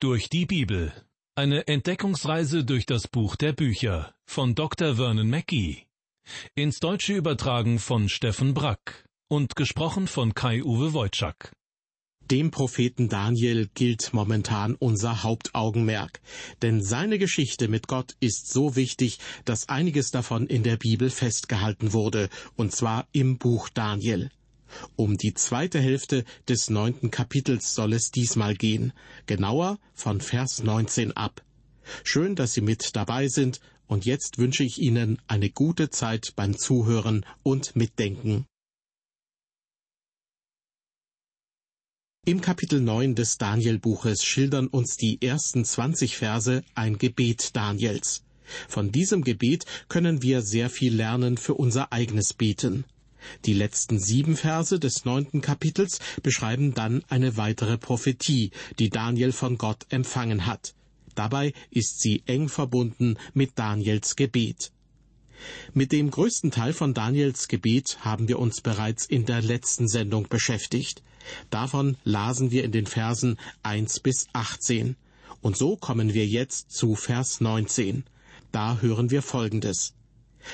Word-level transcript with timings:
Durch 0.00 0.28
die 0.28 0.46
Bibel. 0.46 0.92
Eine 1.34 1.66
Entdeckungsreise 1.66 2.64
durch 2.64 2.86
das 2.86 3.08
Buch 3.08 3.34
der 3.34 3.52
Bücher 3.52 4.14
von 4.26 4.54
Dr. 4.54 4.94
Vernon 4.94 5.28
Mackey. 5.28 5.88
Ins 6.54 6.78
Deutsche 6.78 7.14
übertragen 7.14 7.80
von 7.80 8.08
Steffen 8.08 8.54
Brack 8.54 9.04
und 9.26 9.56
gesprochen 9.56 10.06
von 10.06 10.34
Kai-Uwe 10.34 10.92
Wojczak. 10.92 11.52
Dem 12.30 12.52
Propheten 12.52 13.08
Daniel 13.08 13.68
gilt 13.74 14.14
momentan 14.14 14.76
unser 14.76 15.24
Hauptaugenmerk, 15.24 16.20
denn 16.62 16.80
seine 16.80 17.18
Geschichte 17.18 17.66
mit 17.66 17.88
Gott 17.88 18.14
ist 18.20 18.52
so 18.52 18.76
wichtig, 18.76 19.18
dass 19.46 19.68
einiges 19.68 20.12
davon 20.12 20.46
in 20.46 20.62
der 20.62 20.76
Bibel 20.76 21.10
festgehalten 21.10 21.92
wurde, 21.92 22.28
und 22.54 22.70
zwar 22.70 23.08
im 23.10 23.38
Buch 23.38 23.68
Daniel. 23.68 24.30
Um 24.96 25.16
die 25.16 25.34
zweite 25.34 25.80
Hälfte 25.80 26.24
des 26.48 26.70
neunten 26.70 27.10
Kapitels 27.10 27.74
soll 27.74 27.92
es 27.92 28.10
diesmal 28.10 28.54
gehen, 28.54 28.92
genauer 29.26 29.78
von 29.94 30.20
Vers 30.20 30.62
19 30.62 31.12
ab. 31.16 31.44
Schön, 32.04 32.34
dass 32.34 32.54
Sie 32.54 32.60
mit 32.60 32.94
dabei 32.96 33.28
sind, 33.28 33.60
und 33.86 34.04
jetzt 34.04 34.38
wünsche 34.38 34.64
ich 34.64 34.78
Ihnen 34.78 35.20
eine 35.26 35.50
gute 35.50 35.90
Zeit 35.90 36.34
beim 36.36 36.56
Zuhören 36.56 37.24
und 37.42 37.74
Mitdenken. 37.74 38.46
Im 42.26 42.42
Kapitel 42.42 42.82
9 42.82 43.14
des 43.14 43.38
Danielbuches 43.38 44.22
schildern 44.22 44.66
uns 44.66 44.98
die 44.98 45.22
ersten 45.22 45.64
20 45.64 46.18
Verse 46.18 46.62
ein 46.74 46.98
Gebet 46.98 47.56
Daniels. 47.56 48.22
Von 48.68 48.92
diesem 48.92 49.24
Gebet 49.24 49.64
können 49.88 50.20
wir 50.20 50.42
sehr 50.42 50.68
viel 50.68 50.94
lernen 50.94 51.38
für 51.38 51.54
unser 51.54 51.90
eigenes 51.90 52.34
Beten. 52.34 52.84
Die 53.44 53.54
letzten 53.54 53.98
sieben 53.98 54.36
Verse 54.36 54.78
des 54.78 55.04
neunten 55.04 55.40
Kapitels 55.40 55.98
beschreiben 56.22 56.74
dann 56.74 57.02
eine 57.08 57.36
weitere 57.36 57.78
Prophetie, 57.78 58.50
die 58.78 58.90
Daniel 58.90 59.32
von 59.32 59.58
Gott 59.58 59.86
empfangen 59.90 60.46
hat. 60.46 60.74
Dabei 61.14 61.52
ist 61.70 62.00
sie 62.00 62.22
eng 62.26 62.48
verbunden 62.48 63.16
mit 63.34 63.58
Daniels 63.58 64.14
Gebet. 64.14 64.70
Mit 65.72 65.92
dem 65.92 66.10
größten 66.10 66.50
Teil 66.50 66.72
von 66.72 66.94
Daniels 66.94 67.48
Gebet 67.48 67.98
haben 68.00 68.28
wir 68.28 68.38
uns 68.38 68.60
bereits 68.60 69.06
in 69.06 69.24
der 69.24 69.42
letzten 69.42 69.88
Sendung 69.88 70.28
beschäftigt. 70.28 71.02
Davon 71.50 71.96
lasen 72.04 72.50
wir 72.50 72.64
in 72.64 72.72
den 72.72 72.86
Versen 72.86 73.38
1 73.62 74.00
bis 74.00 74.26
18. 74.32 74.96
Und 75.40 75.56
so 75.56 75.76
kommen 75.76 76.14
wir 76.14 76.26
jetzt 76.26 76.72
zu 76.72 76.94
Vers 76.94 77.40
19. 77.40 78.04
Da 78.50 78.78
hören 78.80 79.10
wir 79.10 79.22
Folgendes. 79.22 79.94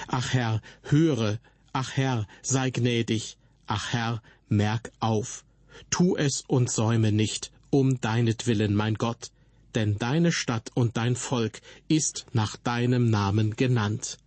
Ach 0.08 0.32
Herr, 0.32 0.60
höre, 0.82 1.38
Ach 1.76 1.96
Herr, 1.96 2.28
sei 2.40 2.70
gnädig. 2.70 3.36
Ach 3.66 3.92
Herr, 3.92 4.22
merk 4.48 4.92
auf. 5.00 5.44
Tu 5.90 6.16
es 6.16 6.44
und 6.46 6.70
säume 6.70 7.10
nicht, 7.10 7.50
um 7.70 8.00
deinetwillen, 8.00 8.76
mein 8.76 8.94
Gott. 8.94 9.32
Denn 9.74 9.98
deine 9.98 10.30
Stadt 10.30 10.70
und 10.74 10.96
dein 10.96 11.16
Volk 11.16 11.60
ist 11.88 12.26
nach 12.32 12.56
deinem 12.56 13.10
Namen 13.10 13.56
genannt. 13.56 14.18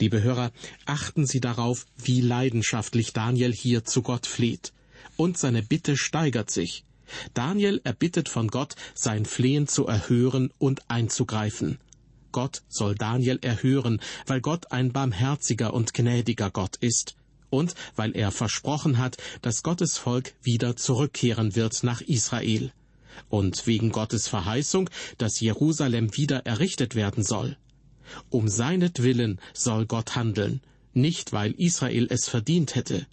Liebe 0.00 0.24
Hörer, 0.24 0.50
achten 0.86 1.24
Sie 1.24 1.40
darauf, 1.40 1.86
wie 1.96 2.20
leidenschaftlich 2.20 3.12
Daniel 3.12 3.52
hier 3.52 3.84
zu 3.84 4.02
Gott 4.02 4.26
fleht. 4.26 4.72
Und 5.16 5.38
seine 5.38 5.62
Bitte 5.62 5.96
steigert 5.96 6.50
sich. 6.50 6.82
Daniel 7.32 7.80
erbittet 7.84 8.28
von 8.28 8.48
Gott, 8.48 8.74
sein 8.94 9.24
Flehen 9.24 9.68
zu 9.68 9.86
erhören 9.86 10.52
und 10.58 10.82
einzugreifen. 10.90 11.78
Gott 12.32 12.62
soll 12.68 12.94
Daniel 12.94 13.38
erhören, 13.42 14.00
weil 14.26 14.40
Gott 14.40 14.72
ein 14.72 14.92
barmherziger 14.92 15.74
und 15.74 15.94
gnädiger 15.94 16.50
Gott 16.50 16.76
ist 16.76 17.16
und 17.50 17.74
weil 17.96 18.16
er 18.16 18.30
versprochen 18.30 18.98
hat, 18.98 19.16
dass 19.42 19.62
Gottes 19.62 19.98
Volk 19.98 20.34
wieder 20.42 20.76
zurückkehren 20.76 21.56
wird 21.56 21.82
nach 21.82 22.00
Israel. 22.00 22.72
Und 23.28 23.66
wegen 23.66 23.90
Gottes 23.90 24.28
Verheißung, 24.28 24.88
dass 25.18 25.40
Jerusalem 25.40 26.16
wieder 26.16 26.46
errichtet 26.46 26.94
werden 26.94 27.22
soll. 27.22 27.56
Um 28.30 28.48
seinetwillen 28.48 29.40
soll 29.52 29.86
Gott 29.86 30.16
handeln, 30.16 30.62
nicht 30.94 31.32
weil 31.32 31.52
Israel 31.52 32.06
es 32.10 32.28
verdient 32.28 32.74
hätte. 32.74 33.06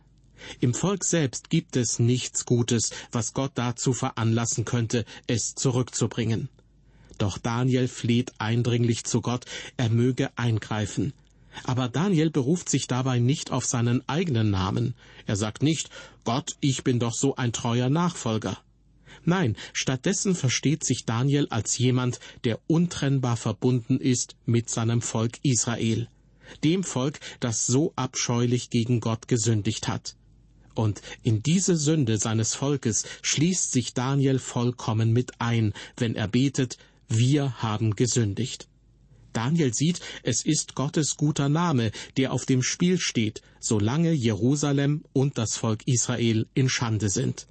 Im 0.59 0.74
Volk 0.74 1.03
selbst 1.03 1.50
gibt 1.50 1.75
es 1.75 2.00
nichts 2.00 2.46
Gutes, 2.46 2.91
was 3.12 3.34
Gott 3.34 3.52
dazu 3.56 3.94
veranlassen 3.94 4.66
könnte, 4.66 5.03
es 5.25 5.56
zurückzubringen. 5.56 6.47
Doch 7.17 7.38
Daniel 7.38 7.88
fleht 7.88 8.33
eindringlich 8.38 9.03
zu 9.03 9.22
Gott, 9.22 9.45
er 9.78 9.89
möge 9.89 10.29
eingreifen. 10.38 11.13
Aber 11.63 11.89
Daniel 11.89 12.29
beruft 12.29 12.69
sich 12.69 12.88
dabei 12.88 13.19
nicht 13.19 13.51
auf 13.51 13.66
seinen 13.66 14.07
eigenen 14.07 14.51
Namen. 14.51 14.94
Er 15.25 15.35
sagt 15.35 15.63
nicht, 15.63 15.89
Gott, 16.23 16.51
ich 16.59 16.83
bin 16.83 17.00
doch 17.00 17.13
so 17.13 17.35
ein 17.35 17.51
treuer 17.51 17.89
Nachfolger. 17.89 18.57
Nein, 19.25 19.57
stattdessen 19.73 20.35
versteht 20.35 20.83
sich 20.85 21.05
Daniel 21.05 21.47
als 21.50 21.78
jemand, 21.78 22.19
der 22.44 22.59
untrennbar 22.67 23.35
verbunden 23.35 23.99
ist 23.99 24.35
mit 24.45 24.69
seinem 24.69 25.01
Volk 25.01 25.39
Israel, 25.44 26.07
dem 26.63 26.84
Volk, 26.84 27.19
das 27.39 27.66
so 27.66 27.91
abscheulich 27.95 28.69
gegen 28.69 28.99
Gott 28.99 29.28
gesündigt 29.28 29.88
hat. 29.88 30.16
Und 30.75 31.01
in 31.23 31.41
diese 31.41 31.75
Sünde 31.75 32.19
seines 32.19 32.53
Volkes 32.53 33.03
schließt 33.23 33.72
sich 33.72 33.95
Daniel 33.95 34.38
vollkommen 34.38 35.11
mit 35.11 35.41
ein, 35.41 35.73
wenn 35.97 36.16
er 36.16 36.28
betet, 36.28 36.78
wir 37.07 37.62
haben 37.62 37.95
gesündigt. 37.95 38.68
Daniel 39.34 39.73
sieht, 39.73 40.00
es 40.23 40.44
ist 40.44 40.73
Gottes 40.73 41.16
guter 41.16 41.47
Name, 41.47 41.91
der 42.18 42.34
auf 42.34 42.45
dem 42.45 42.63
Spiel 42.63 42.97
steht, 43.00 43.41
solange 43.59 44.12
Jerusalem 44.12 45.03
und 45.13 45.38
das 45.38 45.57
Volk 45.57 45.84
Israel 45.85 46.47
in 46.56 46.69
Schande 46.69 47.09
sind. 47.09 47.47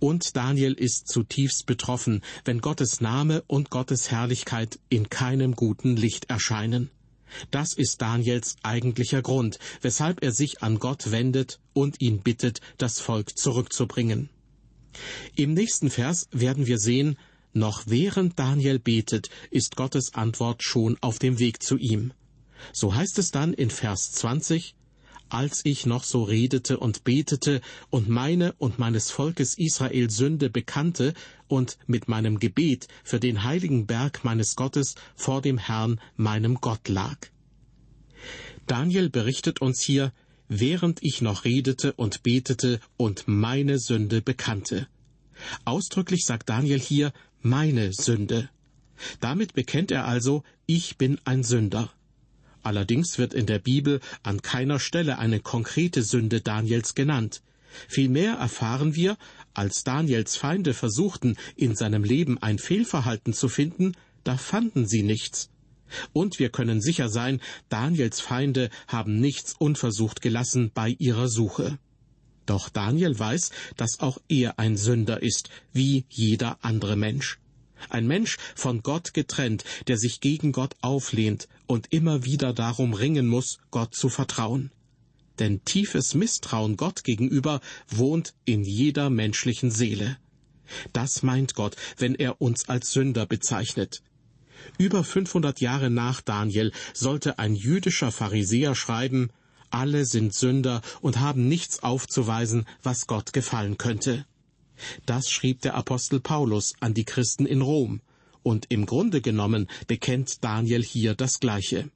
Und 0.00 0.36
Daniel 0.36 0.74
ist 0.74 1.08
zutiefst 1.08 1.64
betroffen, 1.64 2.22
wenn 2.44 2.60
Gottes 2.60 3.00
Name 3.00 3.42
und 3.46 3.70
Gottes 3.70 4.10
Herrlichkeit 4.10 4.78
in 4.90 5.08
keinem 5.08 5.54
guten 5.54 5.96
Licht 5.96 6.28
erscheinen. 6.28 6.90
Das 7.50 7.72
ist 7.72 8.02
Daniels 8.02 8.56
eigentlicher 8.62 9.22
Grund, 9.22 9.58
weshalb 9.80 10.22
er 10.22 10.32
sich 10.32 10.62
an 10.62 10.78
Gott 10.78 11.10
wendet 11.10 11.58
und 11.72 12.00
ihn 12.00 12.20
bittet, 12.20 12.60
das 12.76 13.00
Volk 13.00 13.38
zurückzubringen. 13.38 14.28
Im 15.36 15.54
nächsten 15.54 15.90
Vers 15.90 16.28
werden 16.30 16.66
wir 16.66 16.78
sehen, 16.78 17.16
noch 17.54 17.84
während 17.86 18.38
Daniel 18.38 18.78
betet, 18.78 19.30
ist 19.50 19.76
Gottes 19.76 20.14
Antwort 20.14 20.62
schon 20.62 20.96
auf 21.00 21.18
dem 21.18 21.38
Weg 21.38 21.62
zu 21.62 21.76
ihm. 21.76 22.12
So 22.72 22.94
heißt 22.94 23.18
es 23.18 23.30
dann 23.30 23.52
in 23.52 23.70
Vers 23.70 24.12
20, 24.12 24.74
als 25.28 25.62
ich 25.64 25.86
noch 25.86 26.04
so 26.04 26.22
redete 26.22 26.78
und 26.78 27.04
betete 27.04 27.60
und 27.90 28.08
meine 28.08 28.52
und 28.58 28.78
meines 28.78 29.10
Volkes 29.10 29.58
Israel 29.58 30.10
Sünde 30.10 30.50
bekannte 30.50 31.14
und 31.48 31.78
mit 31.86 32.08
meinem 32.08 32.38
Gebet 32.38 32.88
für 33.02 33.20
den 33.20 33.42
heiligen 33.42 33.86
Berg 33.86 34.24
meines 34.24 34.54
Gottes 34.54 34.94
vor 35.16 35.42
dem 35.42 35.58
Herrn 35.58 36.00
meinem 36.16 36.60
Gott 36.60 36.88
lag. 36.88 37.16
Daniel 38.66 39.10
berichtet 39.10 39.60
uns 39.60 39.82
hier, 39.82 40.12
während 40.48 41.02
ich 41.02 41.20
noch 41.20 41.44
redete 41.44 41.92
und 41.94 42.22
betete 42.22 42.80
und 42.96 43.24
meine 43.26 43.78
Sünde 43.78 44.22
bekannte. 44.22 44.86
Ausdrücklich 45.64 46.24
sagt 46.24 46.48
Daniel 46.48 46.78
hier 46.78 47.12
meine 47.44 47.92
Sünde. 47.92 48.48
Damit 49.20 49.52
bekennt 49.52 49.90
er 49.90 50.06
also, 50.06 50.42
ich 50.64 50.96
bin 50.96 51.20
ein 51.24 51.44
Sünder. 51.44 51.92
Allerdings 52.62 53.18
wird 53.18 53.34
in 53.34 53.44
der 53.44 53.58
Bibel 53.58 54.00
an 54.22 54.40
keiner 54.40 54.80
Stelle 54.80 55.18
eine 55.18 55.40
konkrete 55.40 56.02
Sünde 56.02 56.40
Daniels 56.40 56.94
genannt. 56.94 57.42
Vielmehr 57.86 58.34
erfahren 58.34 58.94
wir, 58.94 59.18
als 59.52 59.84
Daniels 59.84 60.36
Feinde 60.36 60.72
versuchten, 60.72 61.36
in 61.54 61.76
seinem 61.76 62.02
Leben 62.02 62.42
ein 62.42 62.58
Fehlverhalten 62.58 63.34
zu 63.34 63.50
finden, 63.50 63.92
da 64.22 64.38
fanden 64.38 64.86
sie 64.86 65.02
nichts. 65.02 65.50
Und 66.14 66.38
wir 66.38 66.48
können 66.48 66.80
sicher 66.80 67.10
sein, 67.10 67.42
Daniels 67.68 68.20
Feinde 68.20 68.70
haben 68.88 69.20
nichts 69.20 69.54
unversucht 69.58 70.22
gelassen 70.22 70.70
bei 70.72 70.96
ihrer 70.98 71.28
Suche. 71.28 71.78
Doch 72.46 72.68
Daniel 72.68 73.18
weiß, 73.18 73.50
dass 73.76 74.00
auch 74.00 74.18
er 74.28 74.58
ein 74.58 74.76
Sünder 74.76 75.22
ist, 75.22 75.48
wie 75.72 76.04
jeder 76.08 76.58
andere 76.62 76.96
Mensch. 76.96 77.38
Ein 77.90 78.06
Mensch 78.06 78.38
von 78.54 78.82
Gott 78.82 79.14
getrennt, 79.14 79.64
der 79.88 79.98
sich 79.98 80.20
gegen 80.20 80.52
Gott 80.52 80.74
auflehnt 80.80 81.48
und 81.66 81.92
immer 81.92 82.24
wieder 82.24 82.52
darum 82.52 82.94
ringen 82.94 83.26
muss, 83.26 83.58
Gott 83.70 83.94
zu 83.94 84.08
vertrauen. 84.08 84.70
Denn 85.38 85.64
tiefes 85.64 86.14
Misstrauen 86.14 86.76
Gott 86.76 87.04
gegenüber 87.04 87.60
wohnt 87.88 88.34
in 88.44 88.62
jeder 88.64 89.10
menschlichen 89.10 89.70
Seele. 89.70 90.16
Das 90.92 91.22
meint 91.22 91.54
Gott, 91.54 91.76
wenn 91.98 92.14
er 92.14 92.40
uns 92.40 92.68
als 92.68 92.92
Sünder 92.92 93.26
bezeichnet. 93.26 94.02
Über 94.78 95.04
500 95.04 95.60
Jahre 95.60 95.90
nach 95.90 96.20
Daniel 96.20 96.72
sollte 96.94 97.38
ein 97.38 97.54
jüdischer 97.54 98.12
Pharisäer 98.12 98.74
schreiben, 98.74 99.30
alle 99.74 100.06
sind 100.06 100.32
Sünder 100.34 100.80
und 101.00 101.20
haben 101.20 101.48
nichts 101.48 101.82
aufzuweisen, 101.82 102.64
was 102.82 103.06
Gott 103.06 103.32
gefallen 103.32 103.76
könnte. 103.76 104.24
Das 105.06 105.28
schrieb 105.28 105.60
der 105.62 105.74
Apostel 105.74 106.20
Paulus 106.20 106.74
an 106.80 106.94
die 106.94 107.04
Christen 107.04 107.46
in 107.46 107.60
Rom, 107.60 108.00
und 108.42 108.66
im 108.68 108.86
Grunde 108.86 109.20
genommen 109.20 109.68
bekennt 109.86 110.44
Daniel 110.44 110.82
hier 110.82 111.14
das 111.14 111.40
Gleiche. 111.40 111.90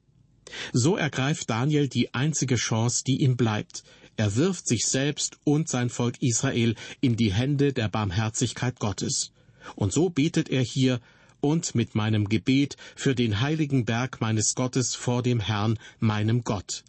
So 0.73 0.97
ergreift 0.97 1.49
Daniel 1.49 1.87
die 1.87 2.13
einzige 2.13 2.55
Chance, 2.55 3.03
die 3.05 3.21
ihm 3.21 3.37
bleibt. 3.37 3.83
Er 4.17 4.35
wirft 4.35 4.67
sich 4.67 4.85
selbst 4.85 5.37
und 5.43 5.69
sein 5.69 5.89
Volk 5.89 6.21
Israel 6.21 6.75
in 7.01 7.15
die 7.15 7.31
Hände 7.31 7.71
der 7.71 7.87
Barmherzigkeit 7.87 8.79
Gottes. 8.79 9.31
Und 9.75 9.93
so 9.93 10.09
betet 10.09 10.49
er 10.49 10.63
hier, 10.63 10.99
und 11.41 11.75
mit 11.75 11.95
meinem 11.95 12.27
Gebet 12.27 12.75
für 12.95 13.15
den 13.15 13.39
heiligen 13.39 13.85
Berg 13.85 14.19
meines 14.19 14.55
Gottes 14.55 14.95
vor 14.95 15.23
dem 15.23 15.39
Herrn, 15.39 15.79
meinem 15.99 16.43
Gott. 16.43 16.83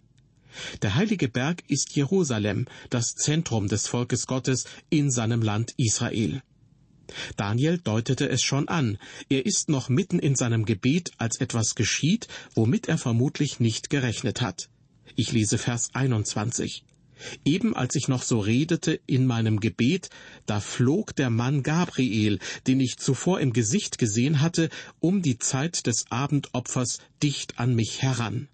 Der 0.83 0.95
heilige 0.95 1.29
Berg 1.29 1.63
ist 1.69 1.95
Jerusalem, 1.95 2.67
das 2.89 3.15
Zentrum 3.15 3.69
des 3.69 3.87
Volkes 3.87 4.27
Gottes 4.27 4.65
in 4.89 5.11
seinem 5.11 5.43
Land 5.43 5.75
Israel. 5.77 6.43
Daniel 7.37 7.79
deutete 7.79 8.29
es 8.29 8.43
schon 8.43 8.69
an, 8.69 8.99
er 9.29 9.45
ist 9.47 9.69
noch 9.69 9.89
mitten 9.89 10.19
in 10.19 10.37
seinem 10.37 10.65
Gebet, 10.65 11.13
als 11.19 11.41
etwas 11.41 11.75
geschieht, 11.75 12.29
womit 12.55 12.89
er 12.89 12.99
vermutlich 12.99 13.61
nicht 13.61 13.91
gerechnet 13.91 14.41
hat. 14.41 14.69
Ich 15.17 15.33
lese 15.33 15.59
Vers 15.59 15.91
21. 15.93 16.85
Eben 17.45 17.77
als 17.77 17.95
ich 17.97 18.09
noch 18.09 18.23
so 18.23 18.41
redete 18.41 18.99
in 19.07 19.27
meinem 19.27 19.61
Gebet, 19.61 20.09
da 20.47 20.61
flog 20.61 21.15
der 21.17 21.31
Mann 21.31 21.63
Gabriel, 21.63 22.39
den 22.67 22.81
ich 22.81 22.97
zuvor 22.97 23.41
im 23.41 23.53
Gesicht 23.53 23.99
gesehen 23.99 24.41
hatte, 24.41 24.71
um 25.01 25.21
die 25.21 25.39
Zeit 25.39 25.87
des 25.87 26.07
Abendopfers 26.11 26.99
dicht 27.23 27.59
an 27.59 27.75
mich 27.75 28.01
heran. 28.01 28.49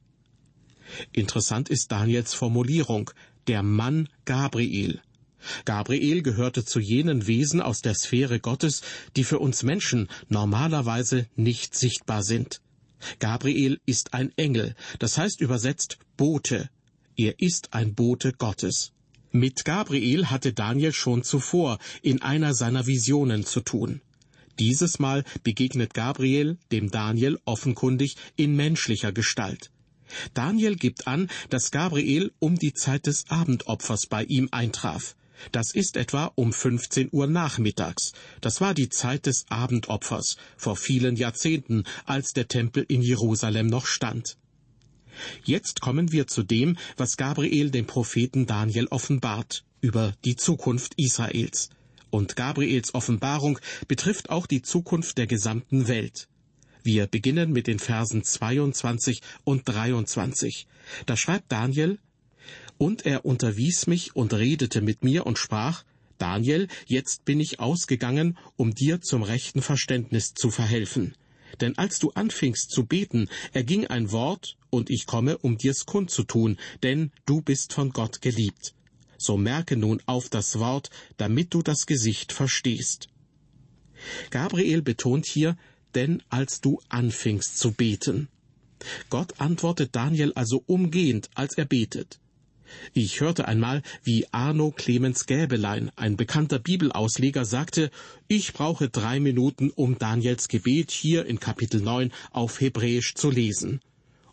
Interessant 1.13 1.69
ist 1.69 1.93
Daniels 1.93 2.35
Formulierung, 2.35 3.11
der 3.47 3.63
Mann 3.63 4.09
Gabriel. 4.25 5.01
Gabriel 5.65 6.23
gehörte 6.23 6.65
zu 6.65 6.81
jenen 6.81 7.27
Wesen 7.27 7.61
aus 7.61 7.81
der 7.81 7.95
Sphäre 7.95 8.41
Gottes, 8.41 8.83
die 9.17 9.25
für 9.25 9.39
uns 9.39 9.63
Menschen 9.63 10.09
normalerweise 10.29 11.27
nicht 11.37 11.75
sichtbar 11.75 12.23
sind. 12.23 12.61
Gabriel 13.19 13.81
ist 13.87 14.15
ein 14.15 14.33
Engel, 14.37 14.75
das 14.99 15.19
heißt 15.19 15.41
übersetzt 15.41 15.99
Bote. 16.17 16.71
Er 17.17 17.41
ist 17.41 17.73
ein 17.73 17.95
Bote 17.95 18.33
Gottes. 18.33 18.93
Mit 19.33 19.65
Gabriel 19.65 20.27
hatte 20.27 20.53
Daniel 20.53 20.93
schon 20.93 21.23
zuvor 21.23 21.79
in 22.03 22.23
einer 22.23 22.55
seiner 22.55 22.87
Visionen 22.87 23.45
zu 23.45 23.61
tun. 23.61 24.01
Dieses 24.59 24.99
Mal 24.99 25.25
begegnet 25.43 25.93
Gabriel 25.93 26.59
dem 26.73 26.91
Daniel 26.91 27.39
offenkundig 27.45 28.17
in 28.37 28.57
menschlicher 28.57 29.13
Gestalt. 29.13 29.71
Daniel 30.35 30.77
gibt 30.77 31.07
an, 31.07 31.29
dass 31.51 31.71
Gabriel 31.71 32.33
um 32.39 32.57
die 32.57 32.73
Zeit 32.73 33.07
des 33.07 33.25
Abendopfers 33.29 34.07
bei 34.07 34.25
ihm 34.25 34.49
eintraf. 34.51 35.17
Das 35.53 35.75
ist 35.75 35.97
etwa 35.97 36.33
um 36.35 36.53
15 36.53 37.11
Uhr 37.13 37.27
nachmittags. 37.27 38.13
Das 38.41 38.61
war 38.61 38.75
die 38.75 38.89
Zeit 38.89 39.27
des 39.27 39.45
Abendopfers 39.49 40.37
vor 40.57 40.77
vielen 40.77 41.17
Jahrzehnten, 41.17 41.85
als 42.05 42.33
der 42.33 42.49
Tempel 42.49 42.85
in 42.89 43.03
Jerusalem 43.03 43.67
noch 43.67 43.87
stand. 43.87 44.39
Jetzt 45.45 45.81
kommen 45.81 46.13
wir 46.13 46.27
zu 46.27 46.43
dem, 46.43 46.77
was 46.97 47.17
Gabriel 47.17 47.71
dem 47.71 47.87
Propheten 47.87 48.47
Daniel 48.47 48.87
offenbart 48.89 49.65
über 49.81 50.15
die 50.25 50.37
Zukunft 50.37 50.95
Israels. 50.97 51.71
Und 52.11 52.37
Gabriels 52.37 52.95
Offenbarung 52.95 53.59
betrifft 53.89 54.31
auch 54.31 54.47
die 54.47 54.63
Zukunft 54.63 55.19
der 55.19 55.27
gesamten 55.27 55.89
Welt. 55.89 56.29
Wir 56.87 57.09
beginnen 57.09 57.51
mit 57.51 57.67
den 57.67 57.81
Versen 57.81 58.23
22 58.23 59.21
und 59.43 59.69
23. 59.69 60.69
Da 61.05 61.17
schreibt 61.17 61.51
Daniel, 61.51 61.99
Und 62.79 63.05
er 63.05 63.25
unterwies 63.25 63.89
mich 63.89 64.15
und 64.15 64.33
redete 64.33 64.83
mit 64.83 65.03
mir 65.03 65.27
und 65.27 65.37
sprach, 65.37 65.83
Daniel, 66.19 66.69
jetzt 66.87 67.25
bin 67.25 67.41
ich 67.41 67.59
ausgegangen, 67.59 68.39
um 68.55 68.73
dir 68.73 69.01
zum 69.01 69.25
rechten 69.25 69.63
Verständnis 69.63 70.33
zu 70.35 70.53
verhelfen. 70.53 71.17
Denn 71.61 71.77
als 71.77 71.99
du 71.99 72.13
anfingst 72.13 72.71
zu 72.71 72.87
beten, 72.87 73.29
erging 73.53 73.89
ein 73.89 74.13
Wort, 74.13 74.57
und 74.71 74.89
ich 74.89 75.07
komme, 75.07 75.39
um 75.39 75.59
dir's 75.59 75.87
kundzutun, 75.87 76.57
denn 76.85 77.11
du 77.25 77.43
bist 77.43 77.73
von 77.73 77.91
Gott 77.91 78.23
geliebt. 78.23 78.75
So 79.19 79.37
merke 79.37 79.77
nun 79.77 80.01
auf 80.07 80.29
das 80.29 80.61
Wort, 80.61 80.91
damit 81.17 81.53
du 81.53 81.63
das 81.63 81.87
Gesicht 81.87 82.33
verstehst. 82.33 83.09
Gabriel 84.31 84.83
betont 84.83 85.27
hier, 85.27 85.57
denn 85.95 86.23
als 86.29 86.61
du 86.61 86.81
anfingst 86.89 87.59
zu 87.59 87.73
beten. 87.73 88.29
Gott 89.11 89.41
antwortet 89.41 89.95
Daniel 89.95 90.33
also 90.35 90.63
umgehend, 90.67 91.31
als 91.35 91.57
er 91.57 91.65
betet. 91.65 92.19
Ich 92.93 93.21
hörte 93.21 93.47
einmal, 93.47 93.83
wie 94.03 94.27
Arno 94.33 94.73
Clemens 94.73 95.27
Gäbelein, 95.27 95.91
ein 95.97 96.17
bekannter 96.17 96.59
Bibelausleger, 96.59 97.45
sagte, 97.45 97.91
ich 98.29 98.53
brauche 98.53 98.89
drei 98.89 99.21
Minuten, 99.21 99.71
um 99.71 99.99
Daniels 99.99 100.49
Gebet 100.49 100.91
hier 100.91 101.27
in 101.27 101.39
Kapitel 101.41 101.81
9 101.81 102.13
auf 102.33 102.61
Hebräisch 102.61 103.15
zu 103.15 103.31
lesen. 103.31 103.81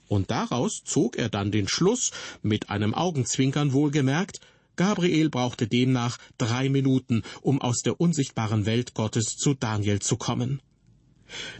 Und 0.07 0.31
daraus 0.31 0.83
zog 0.83 1.15
er 1.15 1.29
dann 1.29 1.51
den 1.51 1.67
Schluss, 1.67 2.11
mit 2.41 2.69
einem 2.69 2.93
Augenzwinkern 2.93 3.73
wohlgemerkt, 3.73 4.39
Gabriel 4.75 5.29
brauchte 5.29 5.67
demnach 5.67 6.17
drei 6.39 6.67
Minuten, 6.67 7.21
um 7.41 7.61
aus 7.61 7.81
der 7.83 8.01
unsichtbaren 8.01 8.65
Welt 8.65 8.95
Gottes 8.95 9.35
zu 9.37 9.53
Daniel 9.53 9.99
zu 9.99 10.17
kommen. 10.17 10.61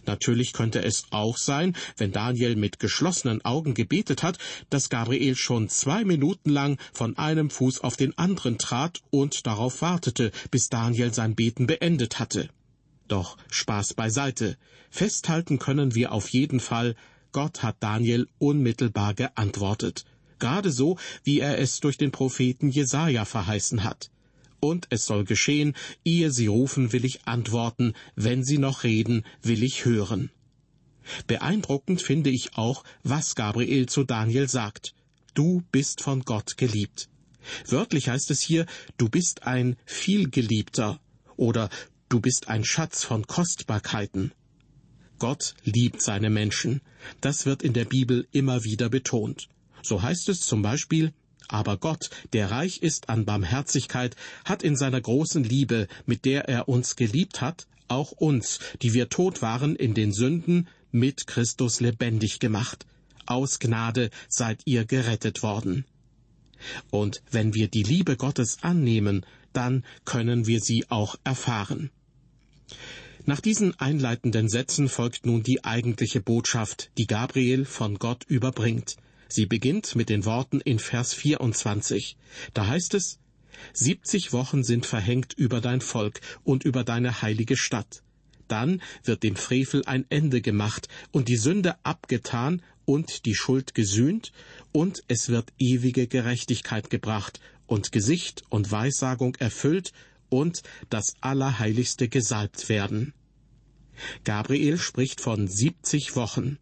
Natürlich 0.05 0.53
könnte 0.53 0.83
es 0.83 1.05
auch 1.11 1.37
sein, 1.37 1.75
wenn 1.97 2.11
Daniel 2.11 2.55
mit 2.55 2.79
geschlossenen 2.79 3.43
Augen 3.43 3.73
gebetet 3.73 4.23
hat, 4.23 4.37
dass 4.69 4.89
Gabriel 4.89 5.35
schon 5.35 5.69
zwei 5.69 6.03
Minuten 6.03 6.49
lang 6.49 6.77
von 6.93 7.17
einem 7.17 7.49
Fuß 7.49 7.81
auf 7.81 7.97
den 7.97 8.17
anderen 8.17 8.57
trat 8.57 9.01
und 9.09 9.45
darauf 9.47 9.81
wartete, 9.81 10.31
bis 10.51 10.69
Daniel 10.69 11.13
sein 11.13 11.35
Beten 11.35 11.67
beendet 11.67 12.19
hatte. 12.19 12.49
Doch 13.07 13.37
Spaß 13.49 13.93
beiseite. 13.95 14.57
Festhalten 14.89 15.59
können 15.59 15.95
wir 15.95 16.11
auf 16.11 16.29
jeden 16.29 16.59
Fall, 16.59 16.95
Gott 17.31 17.63
hat 17.63 17.77
Daniel 17.79 18.27
unmittelbar 18.37 19.13
geantwortet. 19.13 20.05
Gerade 20.39 20.71
so, 20.71 20.97
wie 21.23 21.39
er 21.39 21.57
es 21.57 21.79
durch 21.79 21.97
den 21.97 22.11
Propheten 22.11 22.69
Jesaja 22.69 23.25
verheißen 23.25 23.83
hat 23.83 24.09
und 24.63 24.87
es 24.89 25.05
soll 25.05 25.25
geschehen, 25.25 25.75
ehe 26.05 26.31
sie 26.31 26.47
rufen, 26.47 26.93
will 26.93 27.05
ich 27.05 27.27
antworten, 27.27 27.93
wenn 28.15 28.43
sie 28.43 28.57
noch 28.57 28.83
reden, 28.83 29.23
will 29.41 29.63
ich 29.63 29.85
hören. 29.85 30.31
Beeindruckend 31.27 32.01
finde 32.01 32.29
ich 32.29 32.55
auch, 32.55 32.83
was 33.03 33.35
Gabriel 33.35 33.87
zu 33.87 34.03
Daniel 34.03 34.47
sagt. 34.47 34.95
Du 35.33 35.63
bist 35.71 36.01
von 36.01 36.21
Gott 36.21 36.57
geliebt. 36.57 37.09
Wörtlich 37.67 38.07
heißt 38.07 38.31
es 38.31 38.41
hier, 38.41 38.65
du 38.97 39.09
bist 39.09 39.43
ein 39.43 39.75
vielgeliebter 39.85 41.01
oder 41.35 41.69
du 42.07 42.21
bist 42.21 42.47
ein 42.47 42.63
Schatz 42.63 43.03
von 43.03 43.27
Kostbarkeiten. 43.27 44.31
Gott 45.19 45.55
liebt 45.63 46.01
seine 46.01 46.29
Menschen. 46.29 46.81
Das 47.19 47.45
wird 47.45 47.63
in 47.63 47.73
der 47.73 47.85
Bibel 47.85 48.27
immer 48.31 48.63
wieder 48.63 48.89
betont. 48.89 49.49
So 49.81 50.01
heißt 50.01 50.29
es 50.29 50.39
zum 50.39 50.61
Beispiel, 50.61 51.13
aber 51.53 51.77
Gott, 51.77 52.09
der 52.33 52.49
reich 52.49 52.81
ist 52.81 53.09
an 53.09 53.25
Barmherzigkeit, 53.25 54.15
hat 54.43 54.63
in 54.63 54.75
seiner 54.75 54.99
großen 54.99 55.43
Liebe, 55.43 55.87
mit 56.07 56.25
der 56.25 56.49
er 56.49 56.67
uns 56.67 56.95
geliebt 56.95 57.41
hat, 57.41 57.67
auch 57.87 58.11
uns, 58.11 58.59
die 58.81 58.93
wir 58.93 59.09
tot 59.09 59.43
waren 59.43 59.75
in 59.75 59.93
den 59.93 60.11
Sünden, 60.11 60.67
mit 60.91 61.27
Christus 61.27 61.79
lebendig 61.79 62.39
gemacht. 62.39 62.87
Aus 63.27 63.59
Gnade 63.59 64.09
seid 64.27 64.61
ihr 64.65 64.85
gerettet 64.85 65.43
worden. 65.43 65.85
Und 66.89 67.21
wenn 67.29 67.53
wir 67.53 67.67
die 67.67 67.83
Liebe 67.83 68.17
Gottes 68.17 68.57
annehmen, 68.63 69.23
dann 69.53 69.85
können 70.05 70.47
wir 70.47 70.59
sie 70.59 70.89
auch 70.89 71.17
erfahren. 71.23 71.91
Nach 73.25 73.39
diesen 73.39 73.79
einleitenden 73.79 74.49
Sätzen 74.49 74.89
folgt 74.89 75.27
nun 75.27 75.43
die 75.43 75.63
eigentliche 75.63 76.19
Botschaft, 76.19 76.89
die 76.97 77.05
Gabriel 77.05 77.65
von 77.65 77.99
Gott 77.99 78.23
überbringt. 78.27 78.97
Sie 79.33 79.47
beginnt 79.47 79.95
mit 79.95 80.09
den 80.09 80.25
Worten 80.25 80.61
in 80.61 80.77
Vers 80.77 81.15
24. 81.15 82.17
Da 82.53 82.67
heißt 82.67 82.93
es, 82.93 83.17
Siebzig 83.73 84.31
Wochen 84.31 84.63
sind 84.63 84.85
verhängt 84.85 85.33
über 85.33 85.59
dein 85.59 85.81
Volk 85.81 86.21
und 86.43 86.63
über 86.63 86.83
deine 86.83 87.23
heilige 87.23 87.57
Stadt. 87.57 88.03
Dann 88.47 88.79
wird 89.03 89.23
dem 89.23 89.35
Frevel 89.35 89.83
ein 89.87 90.05
Ende 90.09 90.39
gemacht 90.41 90.87
und 91.11 91.29
die 91.29 91.37
Sünde 91.37 91.77
abgetan 91.81 92.61
und 92.85 93.25
die 93.25 93.33
Schuld 93.33 93.73
gesühnt 93.73 94.33
und 94.71 95.03
es 95.07 95.29
wird 95.29 95.51
ewige 95.57 96.05
Gerechtigkeit 96.05 96.91
gebracht 96.91 97.39
und 97.65 97.91
Gesicht 97.91 98.43
und 98.49 98.69
Weissagung 98.69 99.33
erfüllt 99.37 99.93
und 100.29 100.61
das 100.91 101.15
Allerheiligste 101.21 102.07
gesalbt 102.07 102.69
werden. 102.69 103.15
Gabriel 104.25 104.77
spricht 104.77 105.21
von 105.21 105.47
siebzig 105.47 106.15
Wochen. 106.15 106.59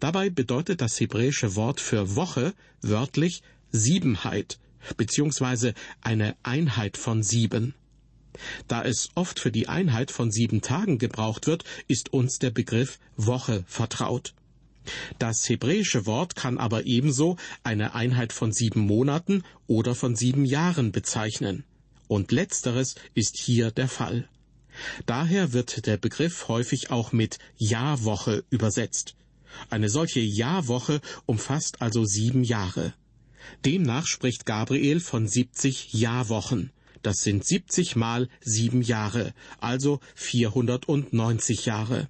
Dabei 0.00 0.30
bedeutet 0.30 0.80
das 0.80 0.98
hebräische 1.00 1.56
Wort 1.56 1.80
für 1.80 2.16
Woche 2.16 2.54
wörtlich 2.82 3.42
Siebenheit 3.72 4.58
beziehungsweise 4.96 5.74
eine 6.00 6.36
Einheit 6.42 6.96
von 6.96 7.22
sieben. 7.22 7.74
Da 8.66 8.82
es 8.82 9.10
oft 9.14 9.38
für 9.38 9.52
die 9.52 9.68
Einheit 9.68 10.10
von 10.10 10.30
sieben 10.30 10.60
Tagen 10.60 10.98
gebraucht 10.98 11.46
wird, 11.46 11.64
ist 11.86 12.12
uns 12.12 12.38
der 12.38 12.50
Begriff 12.50 12.98
Woche 13.16 13.64
vertraut. 13.66 14.34
Das 15.18 15.48
hebräische 15.48 16.04
Wort 16.04 16.36
kann 16.36 16.58
aber 16.58 16.84
ebenso 16.84 17.36
eine 17.62 17.94
Einheit 17.94 18.32
von 18.32 18.52
sieben 18.52 18.80
Monaten 18.80 19.44
oder 19.66 19.94
von 19.94 20.14
sieben 20.14 20.44
Jahren 20.44 20.92
bezeichnen. 20.92 21.64
Und 22.06 22.32
letzteres 22.32 22.96
ist 23.14 23.38
hier 23.38 23.70
der 23.70 23.88
Fall. 23.88 24.28
Daher 25.06 25.52
wird 25.52 25.86
der 25.86 25.96
Begriff 25.96 26.48
häufig 26.48 26.90
auch 26.90 27.12
mit 27.12 27.38
Jahrwoche 27.56 28.44
übersetzt. 28.50 29.14
Eine 29.70 29.88
solche 29.88 30.20
Jahrwoche 30.20 31.00
umfasst 31.26 31.82
also 31.82 32.04
sieben 32.04 32.44
Jahre. 32.44 32.94
Demnach 33.64 34.06
spricht 34.06 34.46
Gabriel 34.46 35.00
von 35.00 35.26
70 35.28 35.92
Jahrwochen. 35.92 36.70
Das 37.02 37.18
sind 37.18 37.44
70 37.44 37.96
mal 37.96 38.28
sieben 38.40 38.80
Jahre, 38.80 39.34
also 39.60 40.00
490 40.14 41.66
Jahre. 41.66 42.08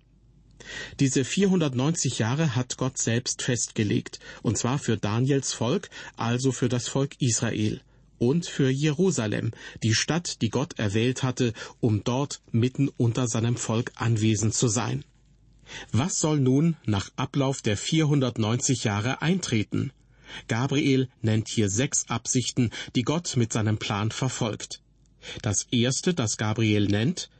Diese 1.01 1.25
490 1.25 2.21
Jahre 2.21 2.55
hat 2.55 2.77
Gott 2.77 2.99
selbst 2.99 3.43
festgelegt, 3.43 4.21
und 4.43 4.57
zwar 4.57 4.79
für 4.79 4.97
Daniels 4.97 5.53
Volk, 5.53 5.91
also 6.17 6.53
für 6.53 6.69
das 6.69 6.89
Volk 6.89 7.21
Israel, 7.21 7.81
und 8.19 8.47
für 8.47 8.71
Jerusalem, 8.71 9.51
die 9.83 9.95
Stadt, 9.95 10.41
die 10.41 10.51
Gott 10.51 10.79
erwählt 10.79 11.23
hatte, 11.23 11.53
um 11.81 12.05
dort 12.05 12.41
mitten 12.53 12.89
unter 12.97 13.27
seinem 13.27 13.57
Volk 13.57 13.93
anwesend 13.97 14.55
zu 14.55 14.69
sein. 14.69 15.05
Was 15.93 16.19
soll 16.19 16.41
nun 16.41 16.77
nach 16.87 17.11
Ablauf 17.17 17.63
der 17.63 17.77
490 17.77 18.85
Jahre 18.85 19.23
eintreten? 19.23 19.93
Gabriel 20.49 21.09
nennt 21.23 21.49
hier 21.49 21.69
sechs 21.69 22.09
Absichten, 22.09 22.71
die 22.95 23.03
Gott 23.03 23.37
mit 23.37 23.53
seinem 23.53 23.79
Plan 23.79 24.11
verfolgt. 24.11 24.81
Das 25.43 25.67
erste, 25.71 26.15
das 26.15 26.37
Gabriel 26.37 26.87
nennt, 26.87 27.31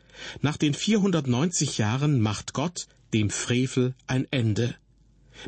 nach 0.41 0.57
den 0.57 0.75
490 0.75 1.79
Jahren 1.79 2.21
macht 2.21 2.53
Gott 2.53 2.87
dem 3.13 3.31
Frevel 3.31 3.95
ein 4.07 4.27
Ende. 4.31 4.75